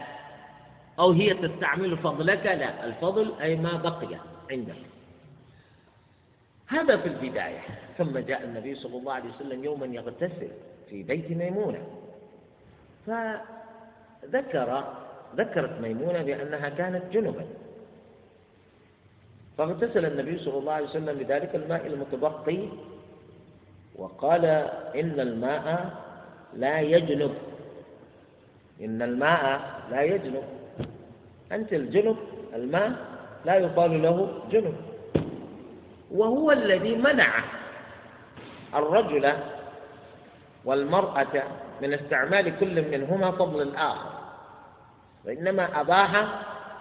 أو 0.99 1.11
هي 1.11 1.33
تستعمل 1.33 1.97
فضلك 1.97 2.45
لا. 2.45 2.85
الفضل 2.85 3.33
أي 3.41 3.55
ما 3.55 3.73
بقي 3.73 4.17
عندك. 4.51 4.75
هذا 6.67 6.97
في 6.97 7.07
البداية. 7.07 7.59
ثم 7.97 8.17
جاء 8.17 8.43
النبي 8.43 8.75
صلى 8.75 8.97
الله 8.97 9.13
عليه 9.13 9.29
وسلم 9.29 9.63
يوما 9.63 9.85
يغتسل 9.85 10.51
في 10.89 11.03
بيت 11.03 11.31
ميمونة. 11.31 11.87
فذكر 13.07 14.93
ذكرت 15.35 15.81
ميمونة 15.81 16.21
بأنها 16.23 16.69
كانت 16.69 17.03
جنبا. 17.13 17.45
فاغتسل 19.57 20.05
النبي 20.05 20.37
صلى 20.39 20.57
الله 20.57 20.73
عليه 20.73 20.85
وسلم 20.85 21.17
بذلك 21.19 21.55
الماء 21.55 21.87
المتبقي 21.87 22.59
وقال 23.95 24.45
إن 24.95 25.19
الماء 25.19 25.93
لا 26.53 26.79
يجنب. 26.79 27.33
إن 28.81 29.01
الماء 29.01 29.61
لا 29.91 30.01
يجنب. 30.01 30.43
أنت 31.51 31.73
الجنب 31.73 32.17
الماء 32.55 32.91
لا 33.45 33.55
يقال 33.55 34.01
له 34.01 34.41
جنب. 34.51 34.75
وهو 36.11 36.51
الذي 36.51 36.95
منع 36.95 37.43
الرجل 38.75 39.33
والمرأة 40.65 41.43
من 41.81 41.93
استعمال 41.93 42.59
كل 42.59 42.91
منهما 42.91 43.31
فضل 43.31 43.61
الآخر 43.61 44.09
وإنما 45.25 45.81
أباح 45.81 46.25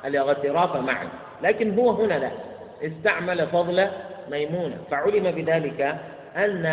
الاغتراف 0.04 0.76
معا 0.76 1.08
لكن 1.42 1.78
هو 1.78 1.90
هنا 1.90 2.14
لا. 2.18 2.30
استعمل 2.82 3.46
فضل 3.46 3.88
ميمونة. 4.30 4.78
فعلم 4.90 5.30
بذلك 5.30 5.80
أن 6.36 6.66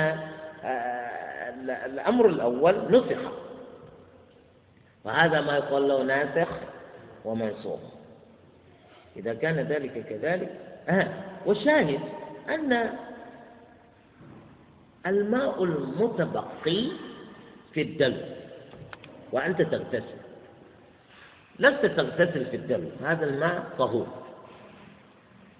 آه، 0.63 1.53
الأمر 1.85 2.25
الأول 2.27 2.75
نسخ. 2.89 3.31
وهذا 5.03 5.41
ما 5.41 5.55
يقول 5.57 5.89
له 5.89 6.03
ناسخ 6.03 6.47
ومنصوب 7.25 7.79
إذا 9.15 9.33
كان 9.33 9.55
ذلك 9.59 10.05
كذلك 10.09 10.49
آه 10.89 11.07
والشاهد 11.45 11.99
أن 12.49 12.89
الماء 15.07 15.63
المتبقي 15.63 16.87
في 17.73 17.81
الدلو 17.81 18.25
وأنت 19.31 19.61
تغتسل. 19.61 20.17
لست 21.59 21.85
تغتسل 21.85 22.45
في 22.45 22.55
الدلو 22.55 22.89
هذا 23.05 23.25
الماء 23.25 23.63
طهور. 23.77 24.22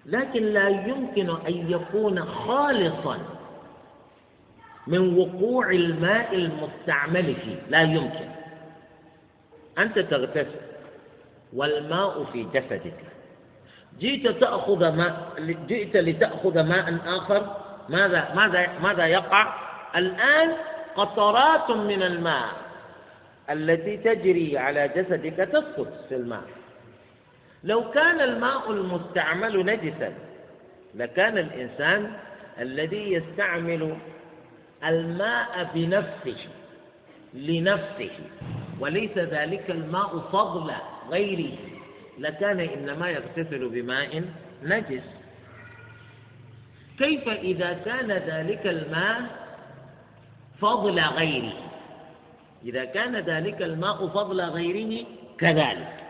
لكن 0.06 0.44
لا 0.44 0.70
يمكن 0.70 1.30
أن 1.30 1.72
يكون 1.72 2.26
خالصا 2.26 3.20
من 4.88 5.18
وقوع 5.18 5.70
الماء 5.72 6.36
المستعمل 6.36 7.36
فيه. 7.36 7.56
لا 7.70 7.82
يمكن. 7.82 8.30
أنت 9.78 10.00
تغتسل 10.00 10.62
والماء 11.54 12.24
في 12.24 12.44
جسدك. 12.44 12.94
جئت 14.00 14.28
تأخذ 14.28 14.90
ماء 14.92 15.34
جئت 15.68 15.98
لتأخذ 15.98 16.64
ماء 16.64 16.98
آخر 17.06 17.56
ماذا 17.90 18.34
ماذا 18.36 18.80
ماذا 18.80 19.08
يقع؟ 19.08 19.54
الآن 19.96 20.52
قطرات 20.96 21.72
من 21.72 22.04
الماء 22.04 22.50
التي 23.50 23.98
تجري 23.98 24.58
على 24.58 24.88
جسدك 24.88 25.34
تسقط 25.34 25.88
في 26.10 26.16
الماء. 26.16 26.44
لو 27.64 27.92
كان 27.92 28.22
الماء 28.22 28.72
المستعمل 28.72 29.66
نجسا 29.66 30.14
لكان 30.96 31.38
الإنسان 31.38 32.12
الذي 32.60 33.14
يستعمل 33.14 33.98
الماء 34.84 35.70
بنفسه 35.74 36.48
لنفسه 37.34 38.12
وليس 38.80 39.18
ذلك 39.18 39.72
الماء 39.72 40.20
فضل 40.20 40.72
غيره. 41.10 41.58
لكان 42.20 42.60
إنما 42.60 43.10
يغتسل 43.10 43.70
بماء 43.70 44.24
نجس. 44.64 45.04
كيف 47.00 47.28
إذا 47.28 47.74
كان 47.74 48.12
ذلك 48.12 48.68
الماء 48.68 49.22
فضل 50.62 51.00
غيره؟ 51.00 51.54
إذا 52.66 52.86
كان 52.86 53.16
ذلك 53.16 53.62
الماء 53.62 54.08
فضل 54.08 54.42
غيره 54.42 55.06
كذلك. 55.38 56.03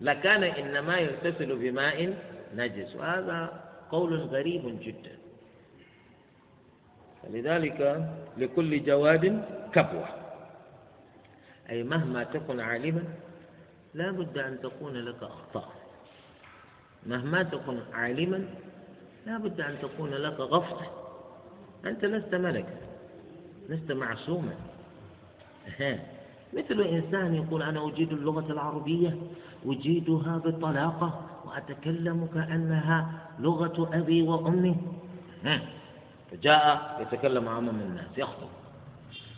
لكان 0.00 0.42
إنما 0.44 0.98
يغتسل 0.98 1.56
بماء 1.56 2.14
نجس. 2.54 2.96
وهذا 2.96 3.64
قول 3.90 4.20
غريب 4.20 4.80
جدا. 4.80 5.18
فلذلك 7.22 8.08
لكل 8.36 8.84
جواد 8.84 9.44
كبوة. 9.72 10.08
أي 11.70 11.82
مهما 11.82 12.24
تكن 12.24 12.60
عالما 12.60 13.04
لا 13.94 14.10
بد 14.10 14.38
أن 14.38 14.60
تكون 14.60 14.94
لك 14.94 15.22
أخطاء. 15.22 15.72
مهما 17.06 17.42
تكن 17.42 17.80
عالما 17.92 18.44
لا 19.26 19.38
بد 19.38 19.60
أن 19.60 19.78
تكون 19.82 20.10
لك 20.10 20.40
غفلة. 20.40 20.90
أنت 21.84 22.04
لست 22.04 22.34
ملكا 22.34 22.76
لست 23.68 23.92
معصوما. 23.92 24.54
مثل 26.52 26.80
إنسان 26.80 27.34
يقول 27.34 27.62
أنا 27.62 27.88
أجيد 27.88 28.12
اللغة 28.12 28.52
العربية 28.52 29.16
أجيدها 29.66 30.42
بطلاقة 30.44 31.20
وأتكلم 31.44 32.28
كأنها 32.34 33.28
لغة 33.40 33.90
أبي 33.92 34.22
وأمي. 34.22 34.76
فجاء 36.30 36.98
يتكلم 37.00 37.48
أمام 37.48 37.68
الناس 37.68 38.18
يخطب 38.18 38.48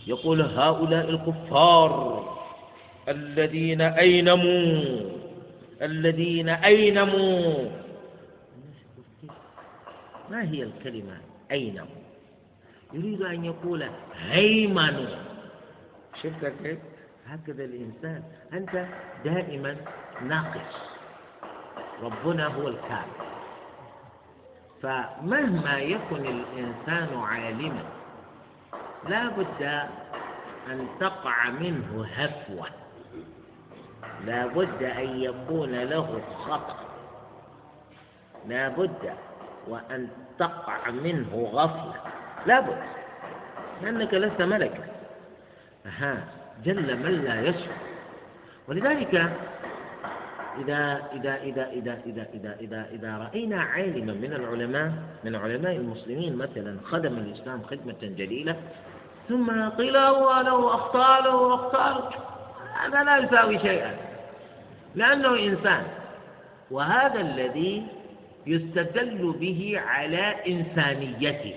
يقول 0.06 0.42
هؤلاء 0.42 1.10
الكفار 1.10 2.24
الذين 3.08 3.80
أينموا 3.80 5.00
الذين 5.82 6.48
أينموا. 6.48 7.70
ما 10.30 10.42
هي 10.50 10.62
الكلمة 10.62 11.16
أينموا؟ 11.50 12.00
يريد 12.92 13.22
أن 13.22 13.44
يقول 13.44 13.84
هيمنوا. 14.30 15.16
شفت 16.22 16.52
كيف؟ 16.62 16.78
هكذا 17.30 17.64
الإنسان 17.64 18.22
أنت 18.52 18.86
دائما 19.24 19.76
ناقص. 20.22 20.90
ربنا 22.02 22.46
هو 22.46 22.68
الكامل 22.68 23.20
فمهما 24.82 25.78
يكن 25.78 26.26
الإنسان 26.26 27.18
عالما 27.18 27.84
لا 29.08 29.28
بد 29.28 29.62
أن 30.70 30.88
تقع 31.00 31.50
منه 31.50 32.06
هفوة. 32.14 32.66
لا 34.26 34.46
بد 34.46 34.82
أن 34.82 35.20
يكون 35.20 35.74
له 35.74 36.20
خطأ. 36.44 36.76
لا 38.46 38.68
بد 38.68 39.14
وأن 39.68 40.08
تقع 40.38 40.90
منه 40.90 41.50
غفلة. 41.52 42.02
لا 42.46 42.60
بد 42.60 42.82
لأنك 43.82 44.14
لست 44.14 44.42
ملكا. 44.42 44.84
ها 45.86 46.39
جل 46.64 46.96
من 46.96 47.24
لا 47.24 47.40
يشعر 47.40 47.76
ولذلك 48.68 49.14
إذا 50.58 51.02
إذا 51.12 51.36
إذا 51.42 51.70
إذا 51.72 52.00
إذا 52.06 52.26
إذا 52.34 52.56
إذا, 52.60 52.86
إذا 52.92 53.16
رأينا 53.18 53.62
عالما 53.62 54.12
من 54.12 54.32
العلماء 54.32 54.92
من 55.24 55.36
علماء 55.36 55.76
المسلمين 55.76 56.36
مثلا 56.36 56.76
خدم 56.84 57.18
الإسلام 57.18 57.62
خدمة 57.62 57.96
جليلة 58.02 58.56
ثم 59.28 59.68
قيل 59.68 59.96
هو 59.96 60.40
له 60.40 60.74
أخطاء 60.74 61.22
له 61.22 61.54
أخطاء 61.54 62.12
هذا 62.84 63.04
لا 63.04 63.18
يساوي 63.18 63.58
شيئا 63.58 63.96
لأنه 64.94 65.38
إنسان. 65.38 65.82
وهذا 66.70 67.20
الذي 67.20 67.86
يستدل 68.46 69.34
به 69.40 69.80
على 69.86 70.34
إنسانيته 70.46 71.54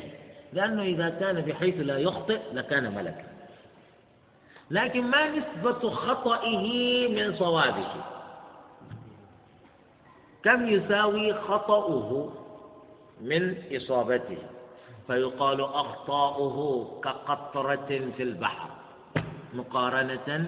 لأنه 0.53 0.83
إذا 0.83 1.09
كان 1.09 1.41
بحيث 1.41 1.75
لا 1.79 1.97
يخطئ 1.97 2.39
لكان 2.53 2.95
ملكا. 2.95 3.32
لكن 4.71 5.03
ما 5.03 5.29
نسبة 5.29 5.89
خطئه 5.89 6.67
من 7.07 7.35
صوابه؟ 7.35 7.87
كم 10.43 10.67
يساوي 10.69 11.33
خطأه 11.33 12.29
من 13.21 13.55
إصابته؟ 13.75 14.37
فيقال 15.07 15.61
أخطاؤه 15.61 16.87
كقطرة 17.03 18.01
في 18.17 18.23
البحر 18.23 18.69
مقارنة 19.53 20.45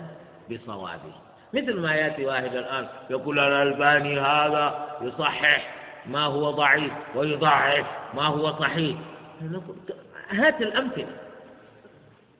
بصوابه. 0.51 1.13
مثل 1.53 1.79
ما 1.79 1.95
يأتي 1.95 2.25
واحد 2.25 2.55
الآن 2.55 2.87
يقول 3.09 3.39
الألباني 3.39 4.19
هذا 4.19 4.97
يصحح 5.01 5.75
ما 6.05 6.25
هو 6.25 6.51
ضعيف 6.51 6.93
ويضعف 7.15 7.85
ما 8.13 8.25
هو 8.25 8.51
صحيح. 8.59 8.97
هات 10.29 10.61
الأمثلة. 10.61 11.24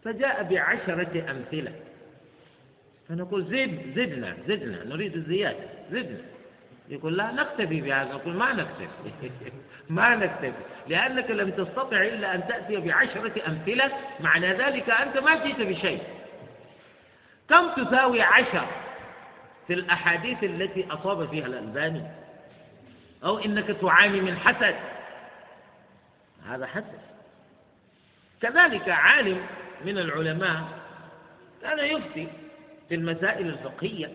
فجاء 0.06 0.44
بعشرة 0.44 1.32
أمثلة. 1.32 1.72
فنقول 3.10 3.44
زد 3.44 3.94
زدنا 3.96 4.38
زدنا 4.48 4.84
نريد 4.84 5.16
الزيادة 5.16 5.70
زدنا. 5.92 6.22
يقول 6.90 7.18
لا 7.18 7.32
نكتفي 7.32 7.82
بهذا. 7.82 8.14
نقول 8.14 8.34
ما 8.34 8.54
نكتفي. 8.54 9.32
ما 9.90 10.16
نكتفي. 10.16 10.64
لأنك 10.88 11.32
لم 11.32 11.50
تستطع 11.50 12.02
إلا 12.02 12.36
أن 12.36 12.48
تأتي 12.48 12.78
بعشرة 12.78 13.48
أمثلة 13.48 13.92
معنى 14.20 14.54
ذلك 14.54 14.90
أنت 14.90 15.18
ما 15.18 15.46
جئت 15.46 15.62
بشيء. 15.62 16.04
كم 17.50 17.84
تساوي 17.84 18.22
عشر 18.22 18.68
في 19.68 19.74
الأحاديث 19.74 20.44
التي 20.44 20.88
أصاب 20.92 21.30
فيها 21.30 21.46
الألباني؟ 21.46 22.04
أو 23.24 23.40
إنك 23.40 23.68
تعاني 23.82 24.22
من 24.22 24.38
حسد. 24.38 24.76
هذا 26.50 26.66
حسد. 26.66 27.00
كذلك 28.42 28.90
عالم 28.90 29.46
من 29.86 29.98
العلماء 29.98 30.64
كان 31.62 31.80
يفتي 31.80 32.28
في 32.90 32.96
المسائل 32.96 33.48
الفقهية. 33.48 34.12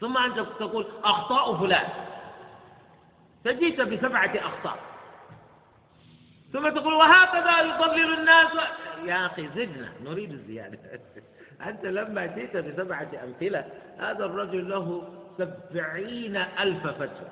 ثم 0.00 0.16
أنت 0.18 0.38
تقول 0.38 0.86
أخطاء 1.04 1.56
فلان. 1.56 1.88
فجئت 3.44 3.80
بسبعة 3.80 4.32
أخطاء. 4.36 4.78
ثم 6.52 6.68
تقول 6.68 6.94
وهكذا 6.94 7.60
يضلل 7.60 8.18
الناس. 8.18 8.48
يا 9.04 9.26
أخي 9.26 9.48
زدنا 9.48 9.92
نريد 10.04 10.32
الزيادة. 10.32 10.78
أنت 11.68 11.84
لما 11.84 12.26
جئت 12.26 12.56
بسبعة 12.56 13.10
أمثلة 13.24 13.64
هذا 13.98 14.24
الرجل 14.24 14.68
له 14.68 15.08
سبعين 15.38 16.36
ألف 16.36 16.86
فتوى. 16.86 17.28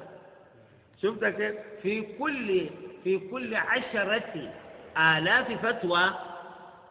شفت 1.03 1.25
كيف؟ 1.25 1.55
في 1.83 2.03
كل 2.03 2.67
في 3.05 3.19
كل 3.19 3.55
عشرة 3.55 4.53
آلاف 4.99 5.67
فتوى 5.67 6.15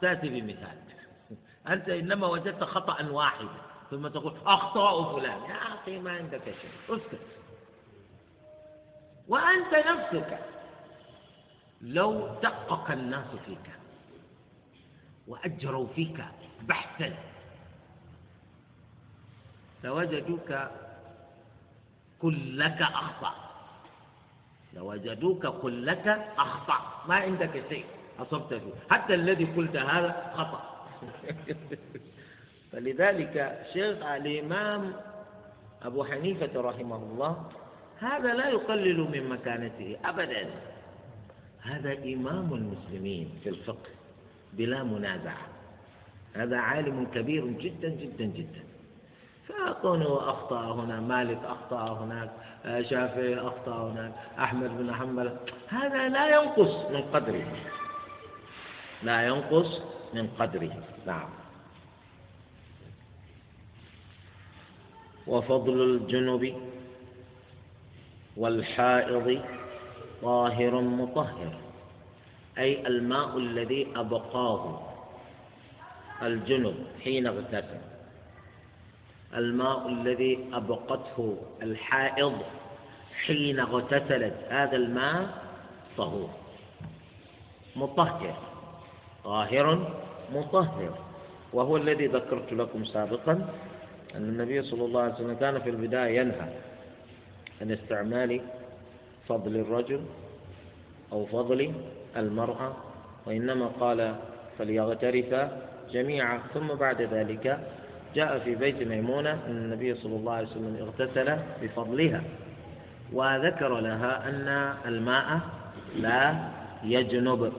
تأتي 0.01 0.29
بمثال. 0.29 0.77
أنت 1.73 1.89
إنما 1.89 2.27
وجدت 2.27 2.63
خطأ 2.63 3.09
واحدا 3.09 3.61
ثم 3.91 4.07
تقول 4.07 4.33
أخطاء 4.45 5.15
فلان. 5.19 5.41
يا 5.49 5.55
أخي 5.73 5.99
ما 5.99 6.11
عندك 6.11 6.43
شيء. 6.43 6.71
اسكت. 6.97 7.19
وأنت 9.27 9.73
نفسك 9.87 10.39
لو 11.81 12.27
دقق 12.43 12.91
الناس 12.91 13.27
فيك 13.45 13.71
وأجروا 15.27 15.87
فيك 15.95 16.25
بحثا 16.61 17.13
لوجدوك 19.83 20.53
كلك 22.21 22.81
أخطأ. 22.81 23.33
لوجدوك 24.73 25.45
كلك 25.47 26.07
أخطأ. 26.37 27.03
ما 27.07 27.15
عندك 27.15 27.63
شيء. 27.69 27.85
أصبت 28.19 28.53
فيه 28.53 28.73
حتى 28.95 29.13
الذي 29.13 29.45
قلت 29.45 29.75
هذا 29.75 30.31
خطأ. 30.35 30.77
فلذلك 32.71 33.65
شيخ 33.73 34.05
الإمام 34.05 34.93
أبو 35.83 36.03
حنيفة 36.03 36.61
رحمه 36.61 36.95
الله 36.95 37.49
هذا 37.99 38.33
لا 38.33 38.49
يقلل 38.49 38.99
من 38.99 39.29
مكانته 39.29 39.97
أبدا. 40.05 40.49
هذا 41.61 41.93
إمام 41.93 42.53
المسلمين 42.53 43.29
في 43.43 43.49
الفقه 43.49 43.89
بلا 44.53 44.83
منازعة. 44.83 45.47
هذا 46.33 46.57
عالم 46.57 47.05
كبير 47.05 47.47
جدا 47.47 47.89
جدا 47.89 48.25
جدا. 48.25 48.63
فكونه 49.47 50.29
أخطأ 50.29 50.73
هنا 50.73 50.99
مالك 50.99 51.39
أخطأ 51.43 52.03
هناك 52.03 52.31
شافعي 52.89 53.39
أخطأ 53.39 53.91
هناك 53.91 54.11
أحمد 54.39 54.77
بن 54.77 54.93
حنبل. 54.93 55.37
هذا 55.67 56.09
لا 56.09 56.27
ينقص 56.27 56.91
من 56.91 57.01
قدره. 57.01 57.45
لا 59.03 59.27
ينقص 59.27 59.81
من 60.13 60.27
قدره. 60.39 60.83
نعم. 61.05 61.29
وفضل 65.27 65.81
الجنب 65.81 66.55
والحائض 68.37 69.41
طاهر 70.21 70.81
مطهر 70.81 71.53
أي 72.57 72.87
الماء 72.87 73.37
الذي 73.37 73.87
أبقاه 73.95 74.81
الجنب 76.21 76.75
حين 77.03 77.27
اغتسل. 77.27 77.81
الماء 79.33 79.87
الذي 79.87 80.49
أبقته 80.53 81.37
الحائض 81.61 82.41
حين 83.25 83.59
اغتسلت 83.59 84.47
هذا 84.49 84.75
الماء 84.75 85.43
طهور 85.97 86.29
مطهر. 87.75 88.56
طاهر 89.27 89.67
مطهر. 90.33 90.93
وهو 91.53 91.77
الذي 91.77 92.07
ذكرت 92.07 92.53
لكم 92.53 92.85
سابقا 92.85 93.31
أن 94.15 94.21
النبي 94.23 94.61
صلى 94.61 94.85
الله 94.85 95.01
عليه 95.01 95.13
وسلم 95.13 95.33
كان 95.39 95.59
في 95.61 95.69
البداية 95.69 96.19
ينهى 96.19 96.49
عن 97.61 97.71
استعمال 97.71 98.41
فضل 99.27 99.55
الرجل 99.55 100.01
أو 101.11 101.25
فضل 101.25 101.73
المرأة 102.17 102.73
وإنما 103.25 103.67
قال 103.67 104.15
فليغترف 104.57 105.49
جميعا. 105.91 106.39
ثم 106.53 106.67
بعد 106.67 107.01
ذلك 107.01 107.59
جاء 108.15 108.39
في 108.39 108.55
بيت 108.55 108.83
ميمونة 108.87 109.31
أن 109.47 109.57
النبي 109.57 109.95
صلى 109.95 110.15
الله 110.15 110.33
عليه 110.33 110.47
وسلم 110.47 110.77
اغتسل 110.81 111.37
بفضلها 111.61 112.23
وذكر 113.13 113.79
لها 113.79 114.29
أن 114.29 114.47
الماء 114.85 115.39
لا 115.95 116.35
يجنب 116.83 117.53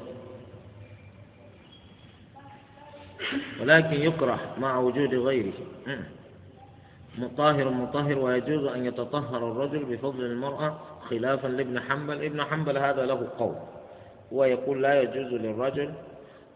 ولكن 3.68 4.00
يكره 4.00 4.40
مع 4.58 4.78
وجود 4.78 5.14
غيره. 5.14 5.52
مطاهر 7.18 7.70
مطهر 7.70 8.18
ويجوز 8.18 8.64
أن 8.64 8.84
يتطهر 8.84 9.50
الرجل 9.50 9.84
بفضل 9.84 10.24
المرأة 10.24 10.78
خلافا 11.00 11.48
لابن 11.48 11.80
حنبل. 11.80 12.24
ابن 12.24 12.44
حنبل 12.44 12.78
هذا 12.78 13.06
له 13.06 13.28
قول. 13.38 13.54
ويقول 14.32 14.82
لا 14.82 15.02
يجوز 15.02 15.32
للرجل 15.32 15.92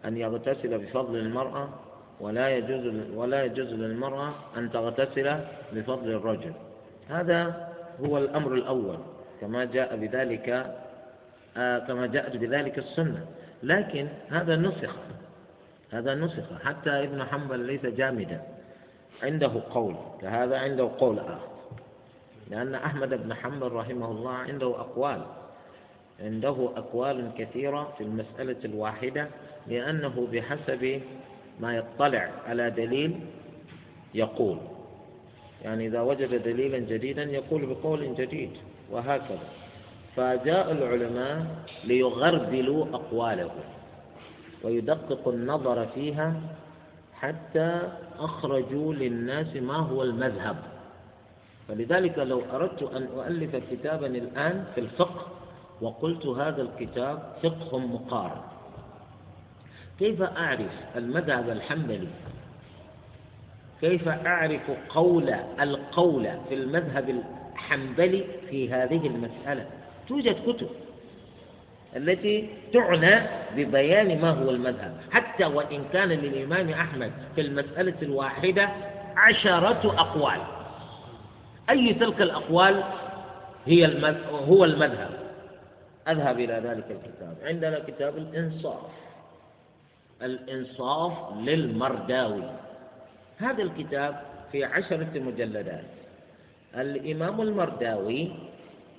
أن 0.05 0.17
يغتسل 0.17 0.79
بفضل 0.79 1.17
المرأة 1.17 1.69
ولا 2.21 2.57
يجوز 2.57 2.95
ولا 3.15 3.45
يجوز 3.45 3.69
للمرأة 3.73 4.33
أن 4.57 4.71
تغتسل 4.71 5.39
بفضل 5.73 6.11
الرجل. 6.11 6.53
هذا 7.09 7.69
هو 8.07 8.19
الأمر 8.19 8.55
الأول 8.55 8.99
كما 9.41 9.65
جاء 9.65 9.97
بذلك 9.97 10.77
آه 11.57 11.79
كما 11.79 12.07
جاءت 12.07 12.37
بذلك 12.37 12.79
السنة. 12.79 13.27
لكن 13.63 14.09
هذا 14.31 14.57
نسخ. 14.57 14.97
هذا 15.93 16.15
نسخ. 16.15 16.63
حتى 16.65 16.91
ابن 16.91 17.25
حنبل 17.25 17.61
ليس 17.61 17.87
جامدا. 17.87 18.43
عنده 19.23 19.53
قول. 19.71 19.95
فهذا 20.23 20.59
عنده 20.59 20.91
قول 20.99 21.19
آخر. 21.19 21.49
لأن 22.51 22.75
أحمد 22.75 23.09
بن 23.09 23.35
حنبل 23.35 23.73
رحمه 23.73 24.11
الله 24.11 24.33
عنده 24.33 24.67
أقوال. 24.67 25.23
عنده 26.21 26.71
أقوال 26.77 27.31
كثيرة 27.39 27.93
في 27.99 28.05
المسألة 28.05 28.57
الواحدة 28.65 29.29
لأنه 29.67 30.29
بحسب 30.33 31.01
ما 31.61 31.77
يطلع 31.77 32.31
على 32.47 32.71
دليل 32.71 33.21
يقول. 34.15 34.59
يعني 35.65 35.87
إذا 35.87 36.01
وجد 36.01 36.43
دليلا 36.43 36.79
جديدا 36.79 37.23
يقول 37.23 37.67
بقول 37.67 38.15
جديد 38.15 38.51
وهكذا. 38.91 39.49
فجاء 40.17 40.73
العلماء 40.73 41.47
ليغربلوا 41.85 42.87
أقواله. 42.93 43.51
ويدققوا 44.65 45.33
النظر 45.33 45.87
فيها 45.87 46.35
حتى 47.15 47.89
أخرجوا 48.19 48.95
للناس 48.95 49.57
ما 49.57 49.77
هو 49.77 50.03
المذهب. 50.03 50.57
فلذلك 51.69 52.19
لو 52.19 52.43
أردت 52.53 52.83
أن 52.83 53.09
أؤلف 53.17 53.57
كتابا 53.71 54.07
الآن 54.07 54.65
في 54.75 54.81
الفقه 54.81 55.27
وقلت 55.81 56.27
هذا 56.27 56.63
الكتاب 56.63 57.37
فقه 57.43 57.79
مقارن. 57.79 58.41
كيف 59.99 60.23
أعرف 60.23 60.73
المذهب 60.97 61.51
الحنبلي؟ 61.51 62.09
كيف 63.81 64.09
أعرف 64.09 64.71
قول 64.89 65.29
القول 65.61 66.29
في 66.49 66.55
المذهب 66.55 67.09
الحنبلي 67.09 68.25
في 68.51 68.73
هذه 68.73 69.07
المسألة؟ 69.07 69.67
توجد 70.09 70.37
كتب. 70.47 70.69
التي 71.97 72.49
تعنى 72.73 73.27
ببيان 73.57 74.21
ما 74.21 74.31
هو 74.31 74.51
المذهب. 74.51 74.97
حتى 75.11 75.45
وإن 75.45 75.85
كان 75.93 76.09
للإمام 76.09 76.71
أحمد 76.71 77.13
في 77.35 77.41
المسألة 77.41 77.95
الواحدة 78.03 78.69
عشرة 79.17 79.95
أقوال. 80.01 80.41
أي 81.71 81.95
تلك 81.95 82.23
الأقوال 82.23 82.83
هي 83.67 84.15
هو 84.49 84.65
المذهب؟ 84.65 85.11
أذهب 86.09 86.41
إلى 86.41 86.55
ذلك 86.55 86.87
الكتاب. 86.91 87.37
عندنا 87.45 87.79
كتاب 87.79 88.17
الإنصاف. 88.17 88.91
الإنصاف 90.23 91.13
للمرداوي. 91.37 92.51
هذا 93.39 93.63
الكتاب 93.63 94.21
في 94.53 94.65
عشرة 94.65 95.11
مجلدات. 95.15 95.85
الإمام 96.75 97.41
المرداوي 97.41 98.33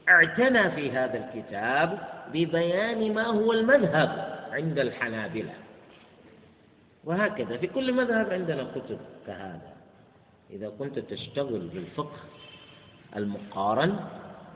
اعتنى 0.09 0.71
في 0.71 0.91
هذا 0.91 1.17
الكتاب 1.25 1.99
ببيان 2.33 3.13
ما 3.13 3.23
هو 3.23 3.53
المذهب 3.53 4.39
عند 4.51 4.79
الحنابلة. 4.79 5.53
وهكذا 7.03 7.57
في 7.57 7.67
كل 7.67 7.93
مذهب 7.93 8.33
عندنا 8.33 8.63
كتب 8.63 8.99
كهذا. 9.27 9.73
إذا 10.51 10.71
كنت 10.79 10.99
تشتغل 10.99 11.69
بالفقه 11.73 12.19
المقارن 13.15 13.99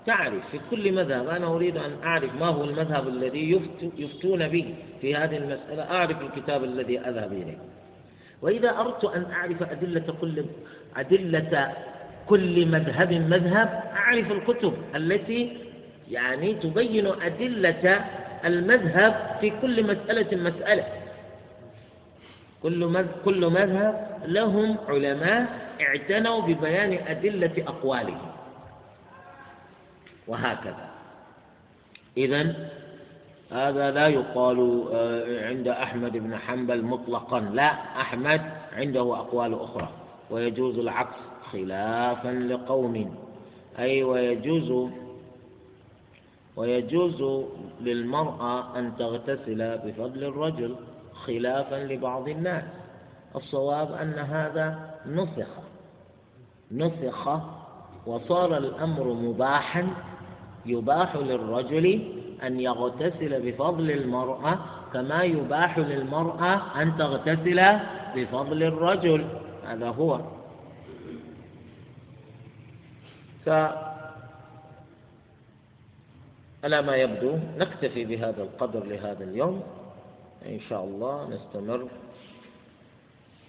تعرف 0.06 0.50
في 0.52 0.60
كل 0.72 0.92
مذهب 0.92 1.28
أنا 1.28 1.48
أريد 1.48 1.78
أن 1.78 1.92
أعرف 2.04 2.36
ما 2.36 2.46
هو 2.46 2.64
المذهب 2.64 3.08
الذي 3.08 3.62
يفتون 3.98 4.48
به 4.48 4.76
في 5.02 5.16
هذه 5.16 5.38
المسألة 5.38 5.84
أعرف 5.84 6.22
الكتاب 6.22 6.64
الذي 6.64 7.00
أذهب 7.00 7.34
إليه. 7.34 7.58
وإذا 8.42 8.70
أردت 8.70 9.06
أن 9.06 9.32
أعرف 9.32 9.64
أدلة 9.64 10.16
كل 10.22 10.46
أدلة 10.96 11.74
كل 12.30 12.66
مذهب 12.66 13.14
مذهب 13.14 13.84
أعرف 13.96 14.32
الكتب 14.32 14.74
التي 14.96 15.58
يعني 16.12 16.54
تبين 16.54 17.08
أدلة 17.08 18.06
المذهب 18.46 19.38
في 19.42 19.50
كل 19.62 19.84
مسألة 19.84 20.38
مسألة. 20.38 20.86
كل 22.64 23.06
كل 23.26 23.46
مذهب 23.46 24.22
لهم 24.26 24.78
علماء 24.88 25.46
اعتنوا 25.82 26.42
ببيان 26.42 27.00
أدلة 27.08 27.64
أقوالهم. 27.68 28.32
وهكذا. 30.28 30.90
إذا 32.18 32.70
هذا 33.52 33.92
لا 33.92 34.08
يقال 34.08 34.88
آه، 34.94 35.48
عند 35.48 35.68
أحمد 35.68 36.12
بن 36.18 36.38
حنبل 36.38 36.82
مطلقا. 36.84 37.40
لا 37.40 37.72
أحمد 38.02 38.42
عنده 38.74 39.02
أقوال 39.02 39.54
أخرى 39.54 39.90
ويجوز 40.30 40.80
العكس. 40.80 41.27
خلافا 41.52 42.28
لقوم. 42.30 43.16
أي 43.80 44.04
ويجوز 44.04 44.90
ويجوز 46.56 47.46
للمرأة 47.82 48.80
أن 48.80 48.98
تغتسل 48.98 49.78
بفضل 49.78 50.24
الرجل 50.24 50.76
خلافا 51.14 51.76
لبعض 51.76 52.30
الناس. 52.30 52.64
الصواب 53.36 53.92
أن 53.92 54.14
هذا 54.14 54.96
نسخ 55.06 55.48
نسخ 56.72 57.30
وصار 58.06 58.58
الأمر 58.58 59.14
مباحا 59.14 59.88
يباح 60.66 61.16
للرجل 61.16 62.02
أن 62.44 62.60
يغتسل 62.60 63.52
بفضل 63.52 63.92
المرأة 63.92 64.60
كما 64.94 65.24
يباح 65.24 65.80
للمرأة 65.80 66.82
أن 66.82 66.98
تغتسل 66.98 67.80
بفضل 68.16 68.64
الرجل. 68.64 69.26
هذا 69.68 69.90
هو. 69.90 70.20
على 76.64 76.82
ما 76.82 76.96
يبدو 76.96 77.38
نكتفي 77.58 78.06
بهذا 78.06 78.44
القدر 78.44 78.84
لهذا 78.84 79.24
اليوم. 79.24 79.64
إن 80.46 80.60
شاء 80.60 80.84
الله 80.84 81.30
نستمر 81.30 81.90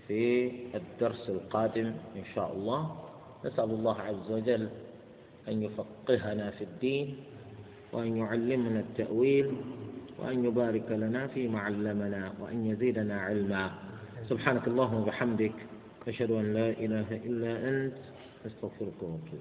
في 0.09 0.53
الدرس 0.74 1.28
القادم 1.28 1.86
إن 2.16 2.24
شاء 2.34 2.53
الله. 2.53 2.96
نسأل 3.44 3.70
الله 3.70 4.01
عز 4.01 4.30
وجل 4.30 4.68
أن 5.49 5.62
يفقهنا 5.62 6.51
في 6.51 6.64
الدين 6.64 7.16
وأن 7.92 8.16
يعلمنا 8.16 8.80
التأويل 8.80 9.53
وأن 10.18 10.44
يبارك 10.44 10.90
لنا 10.90 11.26
فيما 11.26 11.61
علمنا 11.61 12.32
وأن 12.40 12.66
يزيدنا 12.66 13.20
علما. 13.20 13.70
سبحانك 14.28 14.68
اللهم 14.68 14.94
وبحمدك 14.94 15.55
أشهد 16.09 16.30
أن 16.30 16.55
لا 16.55 16.68
إله 16.70 17.16
إلا 17.24 17.68
أنت 17.68 17.96
أستغفرك 18.46 19.03
وأتوب 19.03 19.40